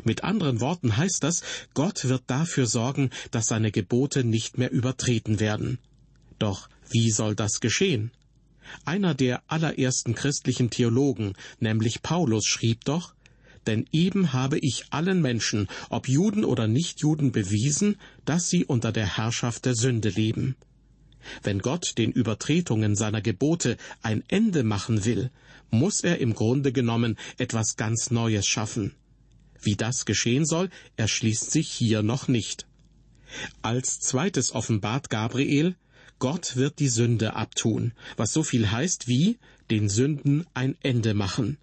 Mit 0.03 0.23
anderen 0.23 0.59
Worten 0.59 0.97
heißt 0.97 1.23
das, 1.23 1.41
Gott 1.73 2.05
wird 2.05 2.23
dafür 2.27 2.67
sorgen, 2.67 3.09
dass 3.31 3.47
seine 3.47 3.71
Gebote 3.71 4.23
nicht 4.23 4.57
mehr 4.57 4.71
übertreten 4.71 5.39
werden. 5.39 5.79
Doch 6.39 6.69
wie 6.89 7.11
soll 7.11 7.35
das 7.35 7.59
geschehen? 7.59 8.11
Einer 8.85 9.13
der 9.13 9.43
allerersten 9.47 10.15
christlichen 10.15 10.69
Theologen, 10.69 11.33
nämlich 11.59 12.01
Paulus, 12.01 12.45
schrieb 12.45 12.85
doch, 12.85 13.13
denn 13.67 13.85
eben 13.91 14.33
habe 14.33 14.57
ich 14.59 14.85
allen 14.91 15.21
Menschen, 15.21 15.67
ob 15.89 16.07
Juden 16.07 16.45
oder 16.45 16.67
Nichtjuden, 16.67 17.31
bewiesen, 17.31 17.97
dass 18.25 18.49
sie 18.49 18.65
unter 18.65 18.91
der 18.91 19.17
Herrschaft 19.17 19.65
der 19.65 19.75
Sünde 19.75 20.09
leben. 20.09 20.55
Wenn 21.43 21.59
Gott 21.59 21.93
den 21.97 22.11
Übertretungen 22.11 22.95
seiner 22.95 23.21
Gebote 23.21 23.77
ein 24.01 24.23
Ende 24.29 24.63
machen 24.63 25.03
will, 25.03 25.29
muss 25.69 26.01
er 26.01 26.19
im 26.19 26.33
Grunde 26.33 26.71
genommen 26.71 27.17
etwas 27.37 27.75
ganz 27.75 28.09
Neues 28.09 28.47
schaffen. 28.47 28.93
Wie 29.61 29.75
das 29.75 30.05
geschehen 30.05 30.45
soll, 30.45 30.69
erschließt 30.95 31.51
sich 31.51 31.69
hier 31.69 32.03
noch 32.03 32.29
nicht. 32.29 32.65
Als 33.61 33.99
zweites 33.99 34.53
offenbart 34.53 35.09
Gabriel, 35.09 35.75
Gott 36.19 36.55
wird 36.55 36.79
die 36.79 36.89
Sünde 36.89 37.35
abtun, 37.35 37.93
was 38.15 38.33
so 38.33 38.41
viel 38.41 38.71
heißt 38.71 39.07
wie 39.07 39.37
den 39.69 39.87
Sünden 39.87 40.45
ein 40.53 40.75
Ende 40.81 41.13
machen. 41.13 41.57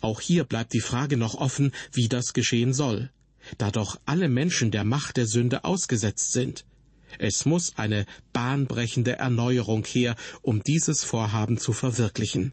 Auch 0.00 0.20
hier 0.20 0.44
bleibt 0.44 0.72
die 0.72 0.80
Frage 0.80 1.16
noch 1.16 1.34
offen, 1.34 1.72
wie 1.92 2.08
das 2.08 2.32
geschehen 2.32 2.72
soll, 2.72 3.10
da 3.58 3.70
doch 3.70 4.00
alle 4.04 4.28
Menschen 4.28 4.70
der 4.70 4.84
Macht 4.84 5.16
der 5.16 5.26
Sünde 5.26 5.64
ausgesetzt 5.64 6.32
sind. 6.32 6.64
Es 7.18 7.44
muss 7.44 7.76
eine 7.76 8.06
bahnbrechende 8.32 9.18
Erneuerung 9.18 9.84
her, 9.84 10.16
um 10.42 10.62
dieses 10.62 11.04
Vorhaben 11.04 11.58
zu 11.58 11.72
verwirklichen. 11.72 12.52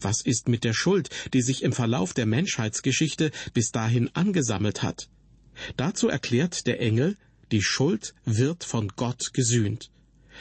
Was 0.00 0.22
ist 0.22 0.48
mit 0.48 0.64
der 0.64 0.72
Schuld, 0.72 1.10
die 1.34 1.42
sich 1.42 1.62
im 1.62 1.72
Verlauf 1.72 2.14
der 2.14 2.26
Menschheitsgeschichte 2.26 3.32
bis 3.52 3.72
dahin 3.72 4.08
angesammelt 4.14 4.82
hat? 4.82 5.10
Dazu 5.76 6.08
erklärt 6.08 6.66
der 6.66 6.80
Engel, 6.80 7.16
die 7.52 7.62
Schuld 7.62 8.14
wird 8.24 8.64
von 8.64 8.88
Gott 8.96 9.34
gesühnt. 9.34 9.90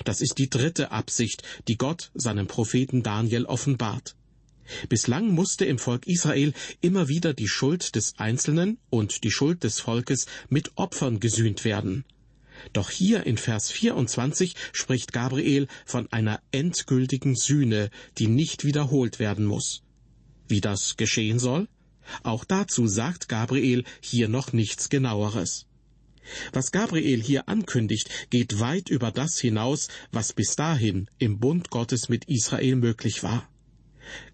Das 0.06 0.22
ist 0.22 0.38
die 0.38 0.50
dritte 0.50 0.92
Absicht, 0.92 1.44
die 1.68 1.78
Gott 1.78 2.12
seinem 2.14 2.48
Propheten 2.48 3.04
Daniel 3.04 3.46
offenbart. 3.46 4.16
Bislang 4.90 5.32
musste 5.32 5.66
im 5.66 5.78
Volk 5.78 6.08
Israel 6.08 6.54
immer 6.82 7.08
wieder 7.08 7.34
die 7.34 7.48
Schuld 7.48 7.96
des 7.96 8.18
Einzelnen 8.18 8.78
und 8.90 9.24
die 9.24 9.32
Schuld 9.32 9.64
des 9.64 9.80
Volkes 9.80 10.26
mit 10.50 10.72
Opfern 10.76 11.20
gesühnt 11.20 11.66
werden. 11.66 12.06
Doch 12.72 12.90
hier 12.90 13.26
in 13.26 13.38
Vers 13.38 13.72
24 13.72 14.56
spricht 14.72 15.12
Gabriel 15.12 15.68
von 15.86 16.12
einer 16.14 16.42
endgültigen 16.52 17.36
Sühne, 17.36 17.90
die 18.18 18.28
nicht 18.28 18.64
wiederholt 18.64 19.20
werden 19.20 19.46
muss. 19.46 19.84
Wie 20.48 20.62
das 20.62 20.96
geschehen 20.96 21.40
soll? 21.40 21.68
Auch 22.22 22.46
dazu 22.46 22.88
sagt 22.88 23.28
Gabriel 23.28 23.84
hier 24.02 24.30
noch 24.30 24.54
nichts 24.54 24.90
genaueres. 24.90 25.66
Was 26.52 26.72
Gabriel 26.72 27.22
hier 27.22 27.48
ankündigt, 27.50 28.10
geht 28.30 28.60
weit 28.60 28.90
über 28.90 29.12
das 29.12 29.40
hinaus, 29.40 29.88
was 30.12 30.34
bis 30.34 30.56
dahin 30.56 31.10
im 31.18 31.40
Bund 31.40 31.70
Gottes 31.70 32.10
mit 32.10 32.26
Israel 32.26 32.76
möglich 32.76 33.24
war. 33.24 33.48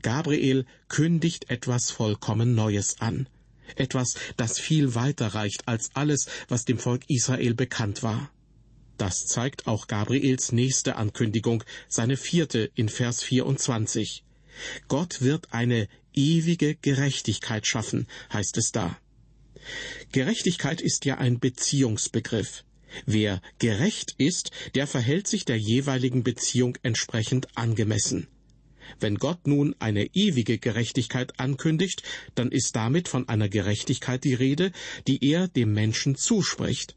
Gabriel 0.01 0.65
kündigt 0.87 1.49
etwas 1.49 1.91
vollkommen 1.91 2.55
Neues 2.55 2.99
an, 2.99 3.27
etwas, 3.75 4.15
das 4.37 4.59
viel 4.59 4.95
weiter 4.95 5.27
reicht 5.27 5.67
als 5.67 5.91
alles, 5.93 6.27
was 6.47 6.65
dem 6.65 6.79
Volk 6.79 7.03
Israel 7.07 7.53
bekannt 7.53 8.03
war. 8.03 8.31
Das 8.97 9.25
zeigt 9.25 9.67
auch 9.67 9.87
Gabriels 9.87 10.51
nächste 10.51 10.97
Ankündigung, 10.97 11.63
seine 11.87 12.17
vierte 12.17 12.69
in 12.75 12.89
Vers 12.89 13.23
24. 13.23 14.25
Gott 14.89 15.21
wird 15.21 15.53
eine 15.53 15.87
ewige 16.13 16.75
Gerechtigkeit 16.75 17.65
schaffen, 17.65 18.07
heißt 18.33 18.57
es 18.57 18.71
da. 18.71 18.97
Gerechtigkeit 20.11 20.81
ist 20.81 21.05
ja 21.05 21.17
ein 21.17 21.39
Beziehungsbegriff. 21.39 22.63
Wer 23.05 23.41
gerecht 23.59 24.15
ist, 24.17 24.51
der 24.75 24.87
verhält 24.87 25.27
sich 25.27 25.45
der 25.45 25.57
jeweiligen 25.57 26.23
Beziehung 26.23 26.77
entsprechend 26.81 27.47
angemessen. 27.55 28.27
Wenn 28.99 29.15
Gott 29.15 29.45
nun 29.45 29.75
eine 29.79 30.05
ewige 30.15 30.57
Gerechtigkeit 30.57 31.39
ankündigt, 31.39 32.01
dann 32.35 32.51
ist 32.51 32.75
damit 32.75 33.07
von 33.07 33.29
einer 33.29 33.49
Gerechtigkeit 33.49 34.23
die 34.23 34.33
Rede, 34.33 34.71
die 35.07 35.23
er 35.23 35.47
dem 35.47 35.73
Menschen 35.73 36.15
zuspricht. 36.15 36.95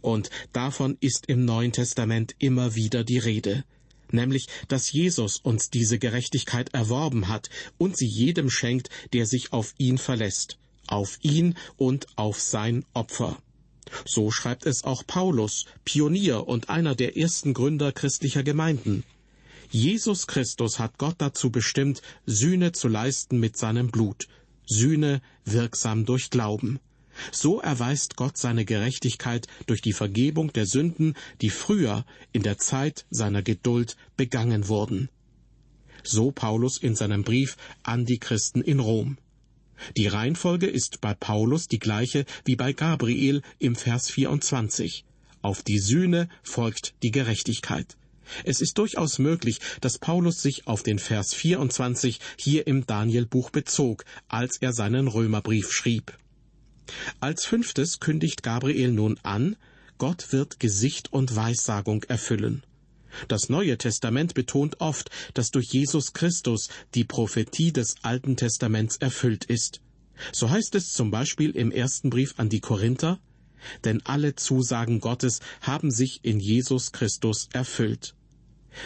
Und 0.00 0.30
davon 0.52 0.96
ist 1.00 1.26
im 1.26 1.44
Neuen 1.44 1.72
Testament 1.72 2.34
immer 2.38 2.74
wieder 2.74 3.04
die 3.04 3.18
Rede, 3.18 3.64
nämlich 4.10 4.48
dass 4.68 4.90
Jesus 4.90 5.38
uns 5.38 5.70
diese 5.70 5.98
Gerechtigkeit 5.98 6.74
erworben 6.74 7.28
hat 7.28 7.50
und 7.78 7.96
sie 7.96 8.08
jedem 8.08 8.50
schenkt, 8.50 8.88
der 9.12 9.26
sich 9.26 9.52
auf 9.52 9.74
ihn 9.78 9.98
verlässt, 9.98 10.58
auf 10.86 11.18
ihn 11.22 11.56
und 11.76 12.06
auf 12.16 12.40
sein 12.40 12.84
Opfer. 12.94 13.38
So 14.04 14.30
schreibt 14.30 14.66
es 14.66 14.84
auch 14.84 15.06
Paulus, 15.06 15.66
Pionier 15.84 16.46
und 16.46 16.68
einer 16.68 16.94
der 16.94 17.16
ersten 17.16 17.54
Gründer 17.54 17.92
christlicher 17.92 18.42
Gemeinden. 18.42 19.04
Jesus 19.70 20.26
Christus 20.26 20.78
hat 20.78 20.98
Gott 20.98 21.16
dazu 21.18 21.50
bestimmt, 21.50 22.02
Sühne 22.26 22.72
zu 22.72 22.88
leisten 22.88 23.38
mit 23.38 23.56
seinem 23.56 23.90
Blut, 23.90 24.26
Sühne 24.66 25.22
wirksam 25.44 26.04
durch 26.04 26.30
Glauben. 26.30 26.80
So 27.32 27.60
erweist 27.60 28.16
Gott 28.16 28.36
seine 28.36 28.64
Gerechtigkeit 28.64 29.46
durch 29.66 29.82
die 29.82 29.92
Vergebung 29.92 30.52
der 30.52 30.66
Sünden, 30.66 31.14
die 31.40 31.50
früher 31.50 32.04
in 32.32 32.42
der 32.42 32.58
Zeit 32.58 33.06
seiner 33.10 33.42
Geduld 33.42 33.96
begangen 34.16 34.68
wurden. 34.68 35.08
So 36.02 36.30
Paulus 36.30 36.78
in 36.78 36.96
seinem 36.96 37.24
Brief 37.24 37.56
an 37.82 38.06
die 38.06 38.18
Christen 38.18 38.62
in 38.62 38.80
Rom. 38.80 39.18
Die 39.96 40.06
Reihenfolge 40.06 40.66
ist 40.66 41.00
bei 41.00 41.14
Paulus 41.14 41.68
die 41.68 41.78
gleiche 41.78 42.24
wie 42.44 42.56
bei 42.56 42.72
Gabriel 42.72 43.42
im 43.58 43.76
Vers 43.76 44.10
24. 44.10 45.04
Auf 45.42 45.62
die 45.62 45.78
Sühne 45.78 46.28
folgt 46.42 46.94
die 47.02 47.10
Gerechtigkeit. 47.10 47.96
Es 48.44 48.60
ist 48.60 48.78
durchaus 48.78 49.18
möglich, 49.18 49.58
dass 49.80 49.98
Paulus 49.98 50.42
sich 50.42 50.66
auf 50.66 50.82
den 50.82 50.98
Vers 50.98 51.34
24 51.34 52.20
hier 52.36 52.66
im 52.66 52.86
Danielbuch 52.86 53.50
bezog, 53.50 54.04
als 54.28 54.58
er 54.58 54.72
seinen 54.72 55.08
Römerbrief 55.08 55.72
schrieb. 55.72 56.16
Als 57.20 57.44
fünftes 57.44 58.00
kündigt 58.00 58.42
Gabriel 58.42 58.92
nun 58.92 59.18
an, 59.22 59.56
Gott 59.98 60.32
wird 60.32 60.60
Gesicht 60.60 61.12
und 61.12 61.34
Weissagung 61.34 62.04
erfüllen. 62.04 62.62
Das 63.28 63.48
Neue 63.48 63.78
Testament 63.78 64.34
betont 64.34 64.80
oft, 64.80 65.10
dass 65.34 65.50
durch 65.50 65.68
Jesus 65.72 66.12
Christus 66.12 66.68
die 66.94 67.04
Prophetie 67.04 67.72
des 67.72 67.96
Alten 68.02 68.36
Testaments 68.36 68.96
erfüllt 68.96 69.44
ist. 69.44 69.80
So 70.32 70.50
heißt 70.50 70.74
es 70.74 70.92
zum 70.92 71.10
Beispiel 71.10 71.50
im 71.50 71.70
ersten 71.70 72.10
Brief 72.10 72.34
an 72.36 72.48
die 72.48 72.60
Korinther, 72.60 73.18
denn 73.84 74.00
alle 74.04 74.36
Zusagen 74.36 75.00
Gottes 75.00 75.40
haben 75.60 75.90
sich 75.90 76.20
in 76.22 76.40
Jesus 76.40 76.92
Christus 76.92 77.48
erfüllt. 77.52 78.14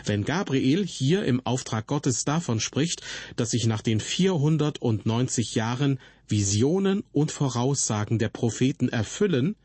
Wenn 0.04 0.24
Gabriel 0.24 0.86
hier 0.86 1.24
im 1.24 1.44
Auftrag 1.44 1.86
Gottes 1.86 2.24
davon 2.24 2.58
spricht, 2.58 3.02
dass 3.36 3.50
sich 3.50 3.66
nach 3.66 3.82
den 3.82 4.00
490 4.00 5.54
Jahren 5.54 5.98
Visionen 6.26 7.04
und 7.12 7.32
Voraussagen 7.32 8.18
der 8.18 8.30
Propheten 8.30 8.88
erfüllen, 8.88 9.56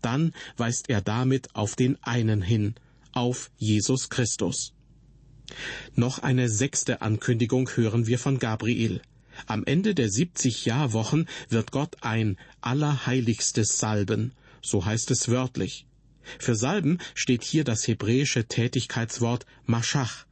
dann 0.00 0.32
weist 0.56 0.88
er 0.88 1.02
damit 1.02 1.54
auf 1.54 1.76
den 1.76 2.02
einen 2.02 2.40
hin, 2.40 2.74
auf 3.16 3.50
Jesus 3.56 4.10
Christus. 4.10 4.74
Noch 5.94 6.18
eine 6.18 6.48
sechste 6.48 7.02
Ankündigung 7.02 7.68
hören 7.74 8.06
wir 8.06 8.18
von 8.18 8.38
Gabriel. 8.38 9.00
Am 9.46 9.64
Ende 9.64 9.94
der 9.94 10.10
70 10.10 10.64
Jahrwochen 10.64 11.28
wird 11.48 11.72
Gott 11.72 11.96
ein 12.02 12.36
Allerheiligstes 12.60 13.78
salben, 13.78 14.32
so 14.62 14.84
heißt 14.84 15.10
es 15.10 15.28
wörtlich. 15.28 15.86
Für 16.38 16.56
Salben 16.56 16.98
steht 17.14 17.44
hier 17.44 17.64
das 17.64 17.86
hebräische 17.86 18.46
Tätigkeitswort 18.46 19.46
Maschach. 19.64 20.26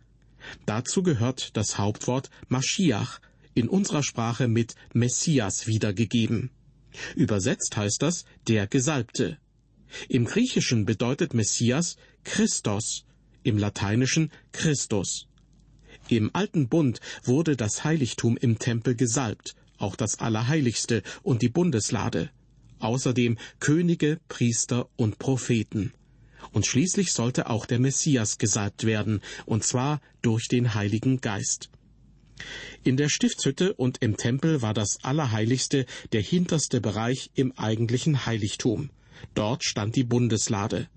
Dazu 0.67 1.03
gehört 1.03 1.57
das 1.57 1.79
Hauptwort 1.79 2.31
Maschiach, 2.49 3.21
in 3.55 3.69
unserer 3.69 4.03
Sprache 4.03 4.49
mit 4.49 4.75
Messias 4.93 5.67
wiedergegeben. 5.67 6.51
Übersetzt 7.15 7.77
heißt 7.77 8.03
das 8.03 8.25
der 8.49 8.67
Gesalbte. 8.67 9.39
Im 10.09 10.25
Griechischen 10.25 10.85
bedeutet 10.85 11.35
Messias 11.35 11.97
Christos, 12.25 13.05
im 13.43 13.59
Lateinischen 13.59 14.31
Christus. 14.53 15.27
Im 16.09 16.31
alten 16.35 16.69
Bund 16.69 17.01
wurde 17.23 17.57
das 17.57 17.85
Heiligtum 17.85 18.37
im 18.37 18.59
Tempel 18.59 18.95
gesalbt, 18.95 19.55
auch 19.79 19.97
das 19.97 20.19
Allerheiligste 20.19 21.03
und 21.23 21.43
die 21.43 21.49
Bundeslade, 21.49 22.31
außerdem 22.79 23.39
Könige, 23.61 24.21
Priester 24.29 24.89
und 24.97 25.19
Propheten. 25.19 25.93
Und 26.53 26.67
schließlich 26.67 27.13
sollte 27.13 27.49
auch 27.49 27.65
der 27.65 27.79
Messias 27.79 28.39
gesalbt 28.39 28.85
werden, 28.85 29.21
und 29.47 29.65
zwar 29.65 30.01
durch 30.21 30.49
den 30.49 30.75
Heiligen 30.75 31.21
Geist. 31.21 31.71
In 32.83 32.97
der 32.97 33.09
Stiftshütte 33.09 33.73
und 33.75 34.03
im 34.03 34.17
Tempel 34.17 34.61
war 34.61 34.75
das 34.75 34.99
Allerheiligste 35.03 35.87
der 36.13 36.21
hinterste 36.21 36.81
Bereich 36.81 37.31
im 37.35 37.53
eigentlichen 37.53 38.27
Heiligtum. 38.27 38.91
Dort 39.35 39.65
stand 39.65 39.97
die 39.97 40.05
Bundeslade. 40.05 40.89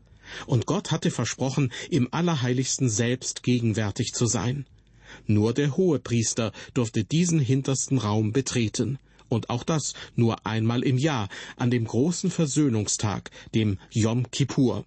Und 0.45 0.65
Gott 0.65 0.91
hatte 0.91 1.11
versprochen, 1.11 1.71
im 1.89 2.07
Allerheiligsten 2.11 2.89
selbst 2.89 3.43
gegenwärtig 3.43 4.13
zu 4.13 4.25
sein. 4.25 4.65
Nur 5.25 5.53
der 5.53 5.77
Hohepriester 5.77 6.51
durfte 6.73 7.03
diesen 7.03 7.39
hintersten 7.39 7.97
Raum 7.97 8.33
betreten, 8.33 8.99
und 9.29 9.49
auch 9.49 9.63
das 9.63 9.93
nur 10.15 10.45
einmal 10.45 10.83
im 10.83 10.97
Jahr, 10.97 11.29
an 11.57 11.71
dem 11.71 11.85
großen 11.85 12.31
Versöhnungstag, 12.31 13.31
dem 13.55 13.77
Yom 13.91 14.29
Kippur. 14.31 14.85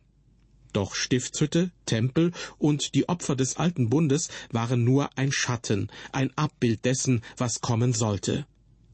Doch 0.72 0.94
Stiftshütte, 0.94 1.70
Tempel 1.84 2.32
und 2.58 2.94
die 2.94 3.08
Opfer 3.08 3.34
des 3.34 3.56
alten 3.56 3.90
Bundes 3.90 4.28
waren 4.50 4.84
nur 4.84 5.10
ein 5.18 5.32
Schatten, 5.32 5.90
ein 6.12 6.30
Abbild 6.37 6.84
dessen, 6.84 7.22
was 7.37 7.60
kommen 7.60 7.92
sollte. 7.92 8.46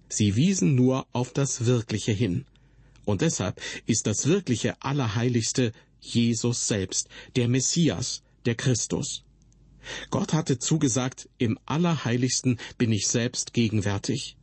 Sie 0.08 0.36
wiesen 0.36 0.74
nur 0.74 1.06
auf 1.12 1.32
das 1.32 1.66
Wirkliche 1.66 2.12
hin. 2.12 2.46
Und 3.06 3.22
deshalb 3.22 3.58
ist 3.86 4.06
das 4.06 4.26
wirkliche 4.26 4.82
Allerheiligste 4.82 5.72
Jesus 6.00 6.68
selbst, 6.68 7.08
der 7.36 7.48
Messias, 7.48 8.22
der 8.44 8.56
Christus. 8.56 9.22
Gott 10.10 10.32
hatte 10.32 10.58
zugesagt, 10.58 11.28
im 11.38 11.58
Allerheiligsten 11.64 12.58
bin 12.76 12.92
ich 12.92 13.06
selbst 13.06 13.54
gegenwärtig. 13.54 14.36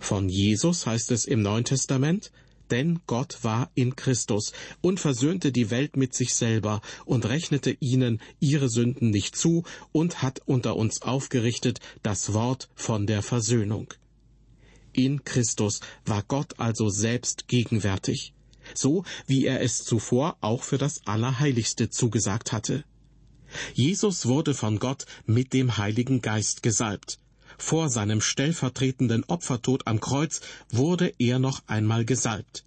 Von 0.00 0.28
Jesus 0.28 0.86
heißt 0.86 1.12
es 1.12 1.24
im 1.24 1.40
Neuen 1.40 1.64
Testament, 1.64 2.32
denn 2.70 3.00
Gott 3.06 3.38
war 3.42 3.70
in 3.74 3.96
Christus 3.96 4.52
und 4.80 5.00
versöhnte 5.00 5.52
die 5.52 5.70
Welt 5.70 5.96
mit 5.96 6.14
sich 6.14 6.34
selber 6.34 6.80
und 7.04 7.26
rechnete 7.26 7.76
ihnen 7.80 8.20
ihre 8.38 8.68
Sünden 8.68 9.10
nicht 9.10 9.36
zu 9.36 9.64
und 9.92 10.22
hat 10.22 10.42
unter 10.46 10.76
uns 10.76 11.02
aufgerichtet 11.02 11.80
das 12.02 12.32
Wort 12.32 12.68
von 12.74 13.06
der 13.06 13.22
Versöhnung. 13.22 13.94
In 14.92 15.24
Christus 15.24 15.80
war 16.04 16.22
Gott 16.22 16.58
also 16.58 16.88
selbst 16.88 17.48
gegenwärtig, 17.48 18.34
so 18.74 19.04
wie 19.26 19.46
er 19.46 19.60
es 19.60 19.84
zuvor 19.84 20.36
auch 20.40 20.62
für 20.62 20.78
das 20.78 21.06
Allerheiligste 21.06 21.90
zugesagt 21.90 22.52
hatte. 22.52 22.84
Jesus 23.74 24.26
wurde 24.26 24.54
von 24.54 24.78
Gott 24.78 25.06
mit 25.26 25.52
dem 25.52 25.76
Heiligen 25.76 26.20
Geist 26.22 26.62
gesalbt. 26.62 27.18
Vor 27.58 27.90
seinem 27.90 28.20
stellvertretenden 28.20 29.24
Opfertod 29.24 29.86
am 29.86 30.00
Kreuz 30.00 30.40
wurde 30.70 31.12
er 31.18 31.38
noch 31.38 31.62
einmal 31.66 32.04
gesalbt. 32.04 32.64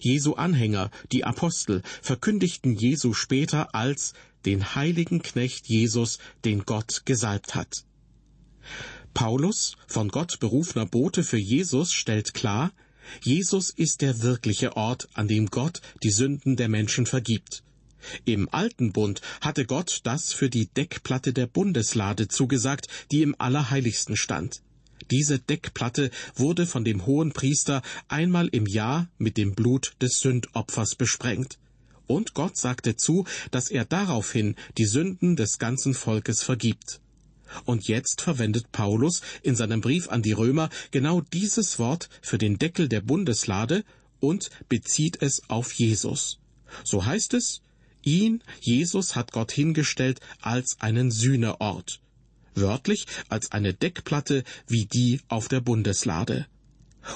Jesu 0.00 0.34
Anhänger, 0.34 0.90
die 1.12 1.24
Apostel, 1.24 1.82
verkündigten 2.02 2.74
Jesu 2.74 3.12
später 3.12 3.74
als 3.74 4.12
den 4.44 4.74
heiligen 4.74 5.22
Knecht 5.22 5.66
Jesus, 5.66 6.18
den 6.44 6.64
Gott 6.64 7.02
gesalbt 7.04 7.54
hat. 7.54 7.84
Paulus, 9.14 9.76
von 9.86 10.08
Gott 10.08 10.40
berufener 10.40 10.86
Bote 10.86 11.22
für 11.22 11.38
Jesus, 11.38 11.92
stellt 11.92 12.34
klar, 12.34 12.72
Jesus 13.22 13.70
ist 13.70 14.02
der 14.02 14.22
wirkliche 14.22 14.76
Ort, 14.76 15.08
an 15.14 15.28
dem 15.28 15.46
Gott 15.46 15.80
die 16.02 16.10
Sünden 16.10 16.56
der 16.56 16.68
Menschen 16.68 17.06
vergibt. 17.06 17.62
Im 18.24 18.48
alten 18.50 18.92
Bund 18.92 19.22
hatte 19.40 19.64
Gott 19.64 20.00
das 20.02 20.32
für 20.32 20.50
die 20.50 20.66
Deckplatte 20.66 21.32
der 21.32 21.46
Bundeslade 21.46 22.28
zugesagt, 22.28 22.88
die 23.12 23.22
im 23.22 23.34
Allerheiligsten 23.38 24.16
stand. 24.16 24.62
Diese 25.10 25.38
Deckplatte 25.38 26.10
wurde 26.34 26.66
von 26.66 26.84
dem 26.84 27.06
hohen 27.06 27.32
Priester 27.32 27.82
einmal 28.08 28.48
im 28.48 28.66
Jahr 28.66 29.08
mit 29.18 29.36
dem 29.36 29.54
Blut 29.54 29.94
des 30.00 30.18
Sündopfers 30.20 30.96
besprengt. 30.96 31.58
Und 32.06 32.34
Gott 32.34 32.56
sagte 32.56 32.96
zu, 32.96 33.26
dass 33.50 33.70
er 33.70 33.84
daraufhin 33.84 34.56
die 34.76 34.86
Sünden 34.86 35.36
des 35.36 35.58
ganzen 35.58 35.94
Volkes 35.94 36.42
vergibt. 36.42 37.00
Und 37.64 37.88
jetzt 37.88 38.20
verwendet 38.20 38.72
Paulus 38.72 39.20
in 39.42 39.56
seinem 39.56 39.80
Brief 39.80 40.08
an 40.08 40.22
die 40.22 40.32
Römer 40.32 40.70
genau 40.90 41.20
dieses 41.20 41.78
Wort 41.78 42.08
für 42.22 42.38
den 42.38 42.58
Deckel 42.58 42.88
der 42.88 43.00
Bundeslade 43.00 43.84
und 44.20 44.50
bezieht 44.68 45.20
es 45.20 45.48
auf 45.48 45.72
Jesus. 45.72 46.38
So 46.82 47.04
heißt 47.04 47.34
es, 47.34 47.62
ihn, 48.02 48.42
Jesus, 48.60 49.16
hat 49.16 49.32
Gott 49.32 49.52
hingestellt 49.52 50.20
als 50.40 50.80
einen 50.80 51.10
Sühneort. 51.10 52.00
Wörtlich 52.54 53.06
als 53.28 53.52
eine 53.52 53.74
Deckplatte 53.74 54.44
wie 54.66 54.86
die 54.86 55.20
auf 55.28 55.48
der 55.48 55.60
Bundeslade. 55.60 56.46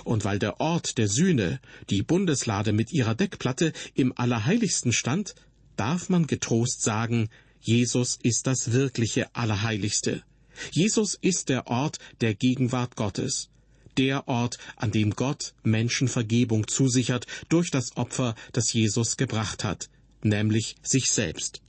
Und 0.05 0.25
weil 0.25 0.39
der 0.39 0.61
Ort 0.61 0.99
der 0.99 1.09
Sühne, 1.09 1.61
die 1.89 2.03
Bundeslade 2.03 2.73
mit 2.73 2.93
ihrer 2.93 3.15
Deckplatte, 3.15 3.73
im 3.95 4.13
Allerheiligsten 4.17 4.93
stand, 4.93 5.35
darf 5.77 6.09
man 6.09 6.27
getrost 6.27 6.83
sagen, 6.83 7.31
Jesus 7.61 8.19
ist 8.23 8.47
das 8.47 8.73
wirkliche 8.73 9.35
Allerheiligste. 9.35 10.23
Jesus 10.71 11.15
ist 11.15 11.49
der 11.49 11.67
Ort 11.67 11.99
der 12.21 12.35
Gegenwart 12.35 12.97
Gottes, 12.97 13.51
der 13.97 14.29
Ort, 14.29 14.59
an 14.77 14.91
dem 14.91 15.11
Gott 15.15 15.55
Menschen 15.63 16.09
Vergebung 16.09 16.69
zusichert 16.69 17.27
durch 17.49 17.71
das 17.71 17.97
Opfer, 17.97 18.35
das 18.53 18.73
Jesus 18.73 19.17
gebracht 19.17 19.65
hat, 19.65 19.91
nämlich 20.23 20.77
sich 20.83 21.11
selbst. 21.11 21.63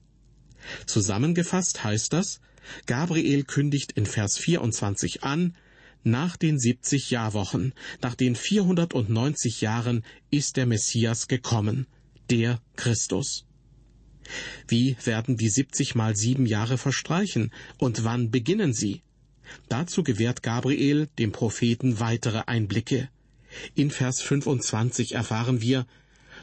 Zusammengefasst 0.85 1.83
heißt 1.83 2.13
das, 2.13 2.39
Gabriel 2.85 3.43
kündigt 3.43 3.93
in 3.93 4.05
Vers 4.05 4.37
24 4.37 5.23
an, 5.23 5.55
nach 6.03 6.37
den 6.37 6.59
70 6.59 7.09
Jahrwochen, 7.09 7.73
nach 8.01 8.15
den 8.15 8.35
490 8.35 9.61
Jahren 9.61 10.03
ist 10.29 10.55
der 10.55 10.65
Messias 10.65 11.27
gekommen, 11.27 11.87
der 12.29 12.61
Christus. 12.75 13.45
Wie 14.67 14.95
werden 15.03 15.37
die 15.37 15.49
70 15.49 15.95
mal 15.95 16.15
sieben 16.15 16.45
Jahre 16.45 16.77
verstreichen 16.77 17.51
und 17.77 18.03
wann 18.03 18.31
beginnen 18.31 18.73
sie? 18.73 19.01
Dazu 19.67 20.03
gewährt 20.03 20.43
Gabriel 20.43 21.07
dem 21.17 21.31
Propheten 21.31 21.99
weitere 21.99 22.43
Einblicke. 22.45 23.09
In 23.75 23.89
Vers 23.89 24.21
25 24.21 25.13
erfahren 25.15 25.61
wir, 25.61 25.87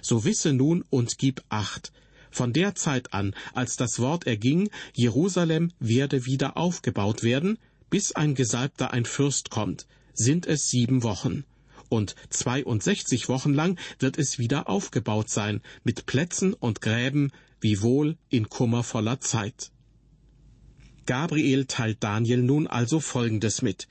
so 0.03 0.25
wisse 0.25 0.53
nun 0.53 0.85
und 0.91 1.19
gib 1.19 1.43
acht. 1.49 1.93
Von 2.31 2.53
der 2.53 2.75
Zeit 2.75 3.13
an, 3.15 3.35
als 3.55 3.77
das 3.77 3.99
Wort 3.99 4.27
erging, 4.27 4.69
Jerusalem 4.93 5.73
werde 5.79 6.27
wieder 6.27 6.57
aufgebaut 6.57 7.23
werden, 7.23 7.59
bis 7.89 8.13
ein 8.13 8.35
Gesalbter 8.35 8.93
ein 8.93 9.05
Fürst 9.05 9.51
kommt, 9.51 9.87
sind 10.13 10.47
es 10.47 10.69
sieben 10.69 11.03
Wochen. 11.03 11.45
Und 11.89 12.17
62 12.31 13.29
Wochen 13.29 13.55
lang 13.55 13.79
wird 14.01 14.19
es 14.19 14.39
wieder 14.39 14.69
aufgebaut 14.69 15.31
sein, 15.31 15.63
mit 15.85 16.07
Plätzen 16.07 16.53
und 16.53 16.81
Gräben, 16.81 17.31
wiewohl 17.67 18.17
in 18.29 18.49
kummervoller 18.49 19.19
Zeit. 19.19 19.73
Gabriel 21.05 21.65
teilt 21.65 21.99
Daniel 22.01 22.41
nun 22.41 22.69
also 22.69 23.01
Folgendes 23.01 23.61
mit. 23.61 23.89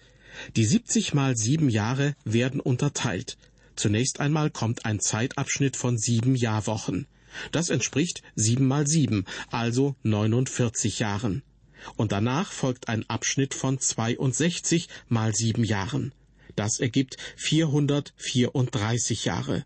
Die 0.55 0.63
70 0.63 1.13
mal 1.13 1.35
sieben 1.35 1.69
Jahre 1.69 2.15
werden 2.23 2.61
unterteilt. 2.61 3.37
Zunächst 3.75 4.21
einmal 4.21 4.49
kommt 4.49 4.85
ein 4.85 5.01
Zeitabschnitt 5.01 5.75
von 5.75 5.97
sieben 5.97 6.35
Jahrwochen. 6.35 7.05
Das 7.51 7.69
entspricht 7.69 8.21
sieben 8.35 8.65
mal 8.65 8.87
sieben, 8.87 9.25
also 9.51 9.97
49 10.03 10.99
Jahren. 10.99 11.43
Und 11.97 12.13
danach 12.13 12.53
folgt 12.53 12.87
ein 12.87 13.03
Abschnitt 13.09 13.53
von 13.53 13.77
62 13.77 14.87
mal 15.09 15.35
sieben 15.35 15.65
Jahren. 15.65 16.13
Das 16.55 16.79
ergibt 16.79 17.17
434 17.35 19.25
Jahre. 19.25 19.65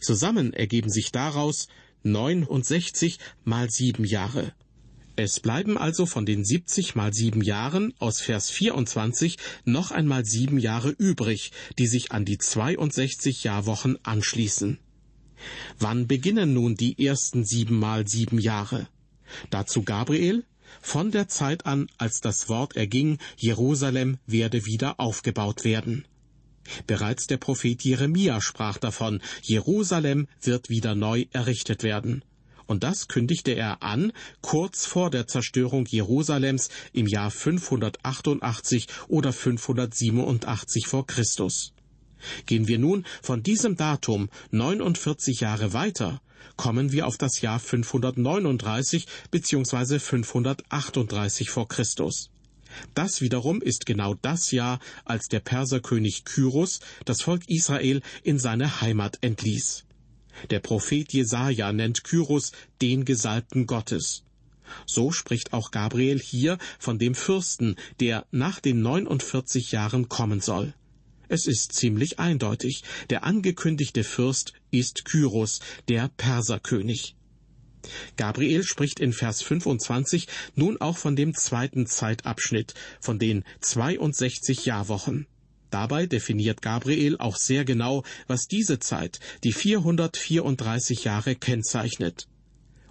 Zusammen 0.00 0.52
ergeben 0.52 0.90
sich 0.90 1.12
daraus 1.12 1.68
69 2.06 3.18
mal 3.44 3.68
sieben 3.68 4.04
Jahre. 4.04 4.52
Es 5.16 5.40
bleiben 5.40 5.76
also 5.76 6.06
von 6.06 6.24
den 6.24 6.44
70 6.44 6.94
mal 6.94 7.12
sieben 7.12 7.42
Jahren 7.42 7.94
aus 7.98 8.20
Vers 8.20 8.50
24 8.50 9.38
noch 9.64 9.90
einmal 9.90 10.24
sieben 10.24 10.58
Jahre 10.58 10.90
übrig, 10.90 11.52
die 11.78 11.86
sich 11.86 12.12
an 12.12 12.24
die 12.24 12.38
62 12.38 13.44
Jahrwochen 13.44 13.98
anschließen. 14.04 14.78
Wann 15.78 16.06
beginnen 16.06 16.54
nun 16.54 16.76
die 16.76 17.04
ersten 17.04 17.44
sieben 17.44 17.78
mal 17.78 18.06
sieben 18.06 18.38
Jahre? 18.38 18.88
Dazu 19.50 19.82
Gabriel, 19.82 20.44
von 20.80 21.10
der 21.10 21.28
Zeit 21.28 21.66
an, 21.66 21.88
als 21.98 22.20
das 22.20 22.48
Wort 22.48 22.76
erging, 22.76 23.18
Jerusalem 23.36 24.18
werde 24.26 24.64
wieder 24.66 25.00
aufgebaut 25.00 25.64
werden. 25.64 26.04
Bereits 26.86 27.26
der 27.26 27.36
Prophet 27.36 27.82
Jeremia 27.82 28.40
sprach 28.40 28.78
davon, 28.78 29.20
Jerusalem 29.42 30.28
wird 30.42 30.68
wieder 30.68 30.94
neu 30.94 31.26
errichtet 31.32 31.82
werden 31.82 32.22
und 32.66 32.82
das 32.82 33.08
kündigte 33.08 33.52
er 33.52 33.82
an 33.82 34.12
kurz 34.40 34.86
vor 34.86 35.10
der 35.10 35.26
Zerstörung 35.26 35.86
Jerusalems 35.86 36.68
im 36.92 37.06
Jahr 37.06 37.30
588 37.30 38.88
oder 39.08 39.32
587 39.32 40.86
vor 40.86 41.06
Christus. 41.06 41.72
Gehen 42.46 42.66
wir 42.66 42.78
nun 42.78 43.04
von 43.22 43.42
diesem 43.42 43.76
Datum 43.76 44.28
49 44.50 45.40
Jahre 45.40 45.72
weiter, 45.72 46.20
kommen 46.56 46.92
wir 46.92 47.06
auf 47.06 47.18
das 47.18 47.40
Jahr 47.40 47.60
539 47.60 49.06
bzw. 49.30 49.98
538 49.98 51.50
vor 51.50 51.68
Christus. 51.68 52.30
Das 52.94 53.20
wiederum 53.20 53.62
ist 53.62 53.86
genau 53.86 54.14
das 54.14 54.50
Jahr, 54.50 54.80
als 55.04 55.28
der 55.28 55.40
Perserkönig 55.40 56.24
Kyros 56.24 56.80
das 57.04 57.22
Volk 57.22 57.48
Israel 57.48 58.02
in 58.22 58.38
seine 58.38 58.80
Heimat 58.80 59.18
entließ. 59.20 59.84
Der 60.50 60.60
Prophet 60.60 61.12
Jesaja 61.12 61.72
nennt 61.72 62.04
Kyros 62.04 62.52
den 62.82 63.04
Gesalbten 63.04 63.66
Gottes. 63.66 64.24
So 64.84 65.12
spricht 65.12 65.52
auch 65.52 65.70
Gabriel 65.70 66.18
hier 66.18 66.58
von 66.78 66.98
dem 66.98 67.14
Fürsten, 67.14 67.76
der 68.00 68.26
nach 68.30 68.60
den 68.60 68.82
49 68.82 69.72
Jahren 69.72 70.08
kommen 70.08 70.40
soll. 70.40 70.74
Es 71.28 71.46
ist 71.46 71.72
ziemlich 71.72 72.18
eindeutig. 72.18 72.84
Der 73.10 73.24
angekündigte 73.24 74.04
Fürst 74.04 74.52
ist 74.70 75.04
Kyros, 75.04 75.60
der 75.88 76.08
Perserkönig. 76.16 77.16
Gabriel 78.16 78.62
spricht 78.62 79.00
in 79.00 79.12
Vers 79.12 79.42
25 79.42 80.28
nun 80.54 80.80
auch 80.80 80.96
von 80.96 81.16
dem 81.16 81.34
zweiten 81.34 81.86
Zeitabschnitt, 81.86 82.74
von 83.00 83.18
den 83.18 83.44
62 83.60 84.66
Jahrwochen. 84.66 85.26
Dabei 85.70 86.06
definiert 86.06 86.62
Gabriel 86.62 87.16
auch 87.18 87.36
sehr 87.36 87.64
genau, 87.64 88.04
was 88.26 88.46
diese 88.46 88.78
Zeit, 88.78 89.20
die 89.44 89.52
434 89.52 91.04
Jahre, 91.04 91.34
kennzeichnet. 91.34 92.28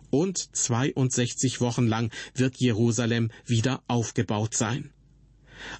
Und 0.09 0.55
62 0.55 1.61
Wochen 1.61 1.87
lang 1.87 2.11
wird 2.33 2.57
Jerusalem 2.57 3.31
wieder 3.45 3.81
aufgebaut 3.87 4.53
sein. 4.55 4.91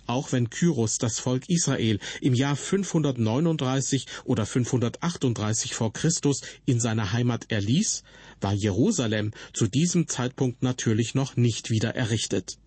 Auch 0.08 0.32
wenn 0.32 0.50
Kyros 0.50 0.98
das 0.98 1.20
Volk 1.20 1.50
Israel 1.50 2.00
im 2.22 2.34
Jahr 2.34 2.56
539 2.56 4.06
oder 4.24 4.46
538 4.46 5.74
vor 5.74 5.94
Christus 5.94 6.42
in 6.66 6.80
seiner 6.80 7.12
Heimat 7.12 7.52
erließ, 7.52 8.04
war 8.42 8.54
Jerusalem 8.54 9.32
zu 9.54 9.68
diesem 9.68 10.08
Zeitpunkt 10.08 10.64
natürlich 10.64 11.16
noch 11.16 11.36
nicht 11.36 11.70
wieder 11.70 11.96
errichtet. 11.96 12.58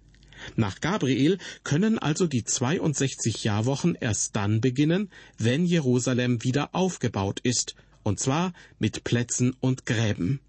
Nach 0.56 0.80
Gabriel 0.80 1.38
können 1.64 1.98
also 1.98 2.26
die 2.26 2.44
62 2.44 3.44
Jahrwochen 3.44 3.96
erst 4.00 4.36
dann 4.36 4.60
beginnen, 4.60 5.10
wenn 5.36 5.66
Jerusalem 5.66 6.44
wieder 6.44 6.74
aufgebaut 6.74 7.40
ist, 7.42 7.74
und 8.02 8.20
zwar 8.20 8.52
mit 8.78 9.04
Plätzen 9.04 9.56
und 9.60 9.84
Gräben. 9.84 10.40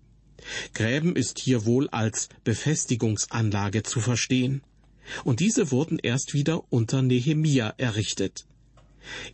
Gräben 0.73 1.15
ist 1.15 1.39
hier 1.39 1.65
wohl 1.65 1.89
als 1.89 2.29
Befestigungsanlage 2.43 3.83
zu 3.83 3.99
verstehen 3.99 4.61
und 5.23 5.39
diese 5.39 5.71
wurden 5.71 5.99
erst 5.99 6.33
wieder 6.33 6.63
unter 6.71 7.01
Nehemia 7.01 7.73
errichtet. 7.77 8.45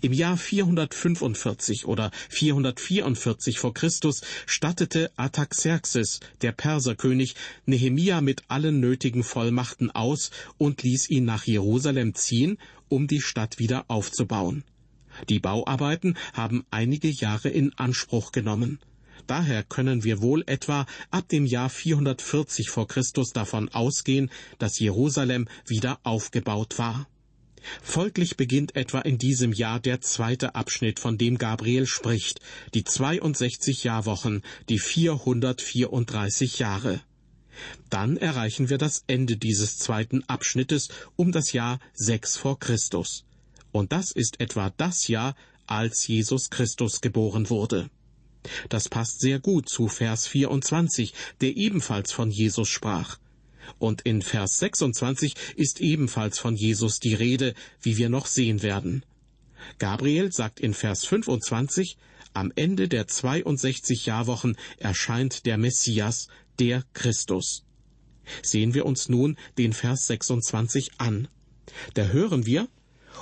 Im 0.01 0.13
Jahr 0.13 0.37
445 0.37 1.85
oder 1.85 2.11
444 2.29 3.59
vor 3.59 3.73
Christus 3.73 4.21
stattete 4.45 5.11
Artaxerxes, 5.15 6.19
der 6.41 6.51
Perserkönig, 6.51 7.35
Nehemia 7.65 8.21
mit 8.21 8.43
allen 8.47 8.79
nötigen 8.79 9.23
Vollmachten 9.23 9.91
aus 9.91 10.31
und 10.57 10.83
ließ 10.83 11.09
ihn 11.09 11.25
nach 11.25 11.45
Jerusalem 11.45 12.13
ziehen, 12.15 12.57
um 12.89 13.07
die 13.07 13.21
Stadt 13.21 13.59
wieder 13.59 13.85
aufzubauen. 13.87 14.63
Die 15.29 15.39
Bauarbeiten 15.39 16.17
haben 16.33 16.65
einige 16.71 17.09
Jahre 17.09 17.49
in 17.49 17.73
Anspruch 17.77 18.31
genommen. 18.31 18.79
Daher 19.27 19.63
können 19.63 20.03
wir 20.03 20.21
wohl 20.21 20.43
etwa 20.45 20.85
ab 21.11 21.27
dem 21.29 21.45
Jahr 21.45 21.69
440 21.69 22.69
vor 22.69 22.87
Christus 22.87 23.31
davon 23.31 23.69
ausgehen, 23.69 24.29
dass 24.59 24.79
Jerusalem 24.79 25.47
wieder 25.65 25.99
aufgebaut 26.03 26.77
war. 26.77 27.07
Folglich 27.81 28.37
beginnt 28.37 28.75
etwa 28.75 28.99
in 28.99 29.17
diesem 29.17 29.51
Jahr 29.51 29.79
der 29.79 30.01
zweite 30.01 30.55
Abschnitt, 30.55 30.99
von 30.99 31.17
dem 31.17 31.37
Gabriel 31.37 31.87
spricht, 31.87 32.39
die 32.73 32.83
62 32.83 33.83
Jahrwochen, 33.83 34.43
die 34.69 34.79
434 34.79 36.59
Jahre. 36.59 37.01
Dann 37.89 38.17
erreichen 38.17 38.69
wir 38.69 38.77
das 38.77 39.03
Ende 39.07 39.37
dieses 39.37 39.77
zweiten 39.77 40.23
Abschnittes 40.27 40.89
um 41.15 41.31
das 41.31 41.53
Jahr 41.53 41.79
6 41.93 42.37
vor 42.37 42.59
Christus. 42.59 43.25
Und 43.71 43.91
das 43.91 44.11
ist 44.11 44.39
etwa 44.39 44.71
das 44.77 45.07
Jahr, 45.07 45.35
als 45.67 46.07
Jesus 46.07 46.49
Christus 46.49 47.01
geboren 47.01 47.49
wurde. 47.49 47.89
Das 48.69 48.89
passt 48.89 49.19
sehr 49.19 49.39
gut 49.39 49.69
zu 49.69 49.87
Vers 49.87 50.27
24, 50.27 51.13
der 51.41 51.55
ebenfalls 51.57 52.11
von 52.11 52.31
Jesus 52.31 52.69
sprach. 52.69 53.17
Und 53.79 54.01
in 54.01 54.21
Vers 54.21 54.59
26 54.59 55.33
ist 55.55 55.81
ebenfalls 55.81 56.39
von 56.39 56.55
Jesus 56.55 56.99
die 56.99 57.15
Rede, 57.15 57.53
wie 57.81 57.97
wir 57.97 58.09
noch 58.09 58.27
sehen 58.27 58.61
werden. 58.61 59.03
Gabriel 59.79 60.31
sagt 60.31 60.59
in 60.59 60.73
Vers 60.73 61.05
25, 61.05 61.97
am 62.33 62.51
Ende 62.55 62.87
der 62.87 63.07
62 63.07 64.05
Jahrwochen 64.05 64.57
erscheint 64.77 65.45
der 65.45 65.57
Messias, 65.57 66.27
der 66.59 66.83
Christus. 66.93 67.63
Sehen 68.41 68.73
wir 68.73 68.85
uns 68.85 69.09
nun 69.09 69.37
den 69.57 69.73
Vers 69.73 70.07
26 70.07 70.91
an. 70.97 71.27
Da 71.93 72.07
hören 72.07 72.45
wir, 72.45 72.67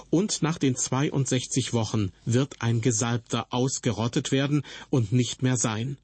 und 0.09 0.41
nach 0.41 0.57
den 0.57 0.75
62 0.75 1.73
Wochen 1.73 2.11
wird 2.25 2.61
ein 2.61 2.81
Gesalbter 2.81 3.47
ausgerottet 3.51 4.31
werden 4.31 4.63
und 4.89 5.11
nicht 5.11 5.43
mehr 5.43 5.57
sein. 5.57 5.97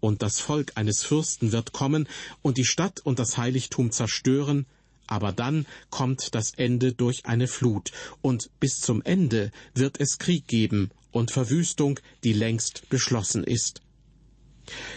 Und 0.00 0.22
das 0.22 0.40
Volk 0.40 0.72
eines 0.74 1.04
Fürsten 1.04 1.52
wird 1.52 1.72
kommen 1.72 2.08
und 2.42 2.58
die 2.58 2.64
Stadt 2.64 3.00
und 3.00 3.18
das 3.18 3.38
Heiligtum 3.38 3.92
zerstören, 3.92 4.66
aber 5.06 5.32
dann 5.32 5.66
kommt 5.90 6.34
das 6.34 6.52
Ende 6.56 6.92
durch 6.92 7.26
eine 7.26 7.46
Flut, 7.46 7.92
und 8.22 8.50
bis 8.60 8.80
zum 8.80 9.02
Ende 9.02 9.52
wird 9.74 10.00
es 10.00 10.18
Krieg 10.18 10.46
geben 10.46 10.90
und 11.10 11.30
Verwüstung, 11.30 12.00
die 12.24 12.32
längst 12.32 12.88
beschlossen 12.88 13.44
ist. 13.44 13.82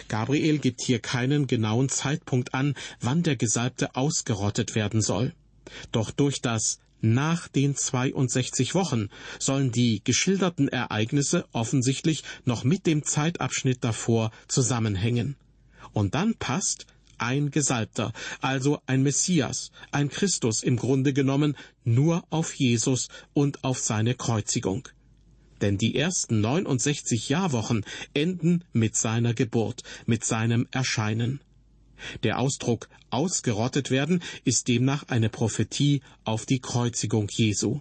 Gabriel 0.08 0.58
gibt 0.58 0.80
hier 0.80 1.00
keinen 1.00 1.46
genauen 1.46 1.88
Zeitpunkt 1.88 2.54
an, 2.54 2.74
wann 3.00 3.22
der 3.22 3.36
Gesalbte 3.36 3.94
ausgerottet 3.94 4.74
werden 4.74 5.02
soll. 5.02 5.34
Doch 5.92 6.10
durch 6.10 6.40
das 6.40 6.78
nach 7.00 7.48
den 7.48 7.76
62 7.76 8.74
Wochen 8.74 9.08
sollen 9.38 9.70
die 9.72 10.02
geschilderten 10.02 10.68
Ereignisse 10.68 11.46
offensichtlich 11.52 12.24
noch 12.44 12.64
mit 12.64 12.86
dem 12.86 13.04
Zeitabschnitt 13.04 13.84
davor 13.84 14.30
zusammenhängen. 14.48 15.36
Und 15.92 16.14
dann 16.14 16.34
passt 16.34 16.86
ein 17.18 17.50
Gesalbter, 17.50 18.12
also 18.40 18.80
ein 18.86 19.02
Messias, 19.02 19.70
ein 19.90 20.08
Christus 20.08 20.62
im 20.62 20.76
Grunde 20.76 21.12
genommen 21.12 21.56
nur 21.84 22.24
auf 22.30 22.54
Jesus 22.54 23.08
und 23.32 23.64
auf 23.64 23.78
seine 23.78 24.14
Kreuzigung. 24.14 24.88
Denn 25.60 25.78
die 25.78 25.96
ersten 25.96 26.40
69 26.40 27.28
Jahrwochen 27.30 27.84
enden 28.12 28.64
mit 28.72 28.96
seiner 28.96 29.32
Geburt, 29.32 29.82
mit 30.04 30.24
seinem 30.24 30.68
Erscheinen. 30.70 31.40
Der 32.22 32.38
Ausdruck 32.38 32.88
ausgerottet 33.10 33.90
werden 33.90 34.22
ist 34.44 34.68
demnach 34.68 35.04
eine 35.08 35.28
Prophetie 35.28 36.02
auf 36.24 36.46
die 36.46 36.60
Kreuzigung 36.60 37.28
Jesu. 37.30 37.80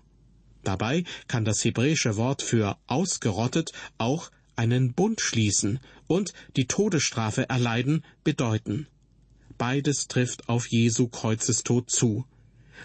Dabei 0.64 1.04
kann 1.28 1.46
das 1.46 1.64
hebräische 1.64 2.18
Wort 2.18 2.42
für 2.42 2.78
ausgerottet 2.88 3.72
auch 3.98 4.32
einen 4.56 4.94
Bund 4.94 5.22
schließen 5.22 5.80
und 6.08 6.34
die 6.56 6.68
Todesstrafe 6.68 7.50
erleiden 7.50 8.04
bedeuten. 8.24 8.88
Beides 9.58 10.08
trifft 10.08 10.50
auf 10.50 10.68
Jesu 10.68 11.08
Kreuzestod 11.08 11.90
zu. 11.90 12.26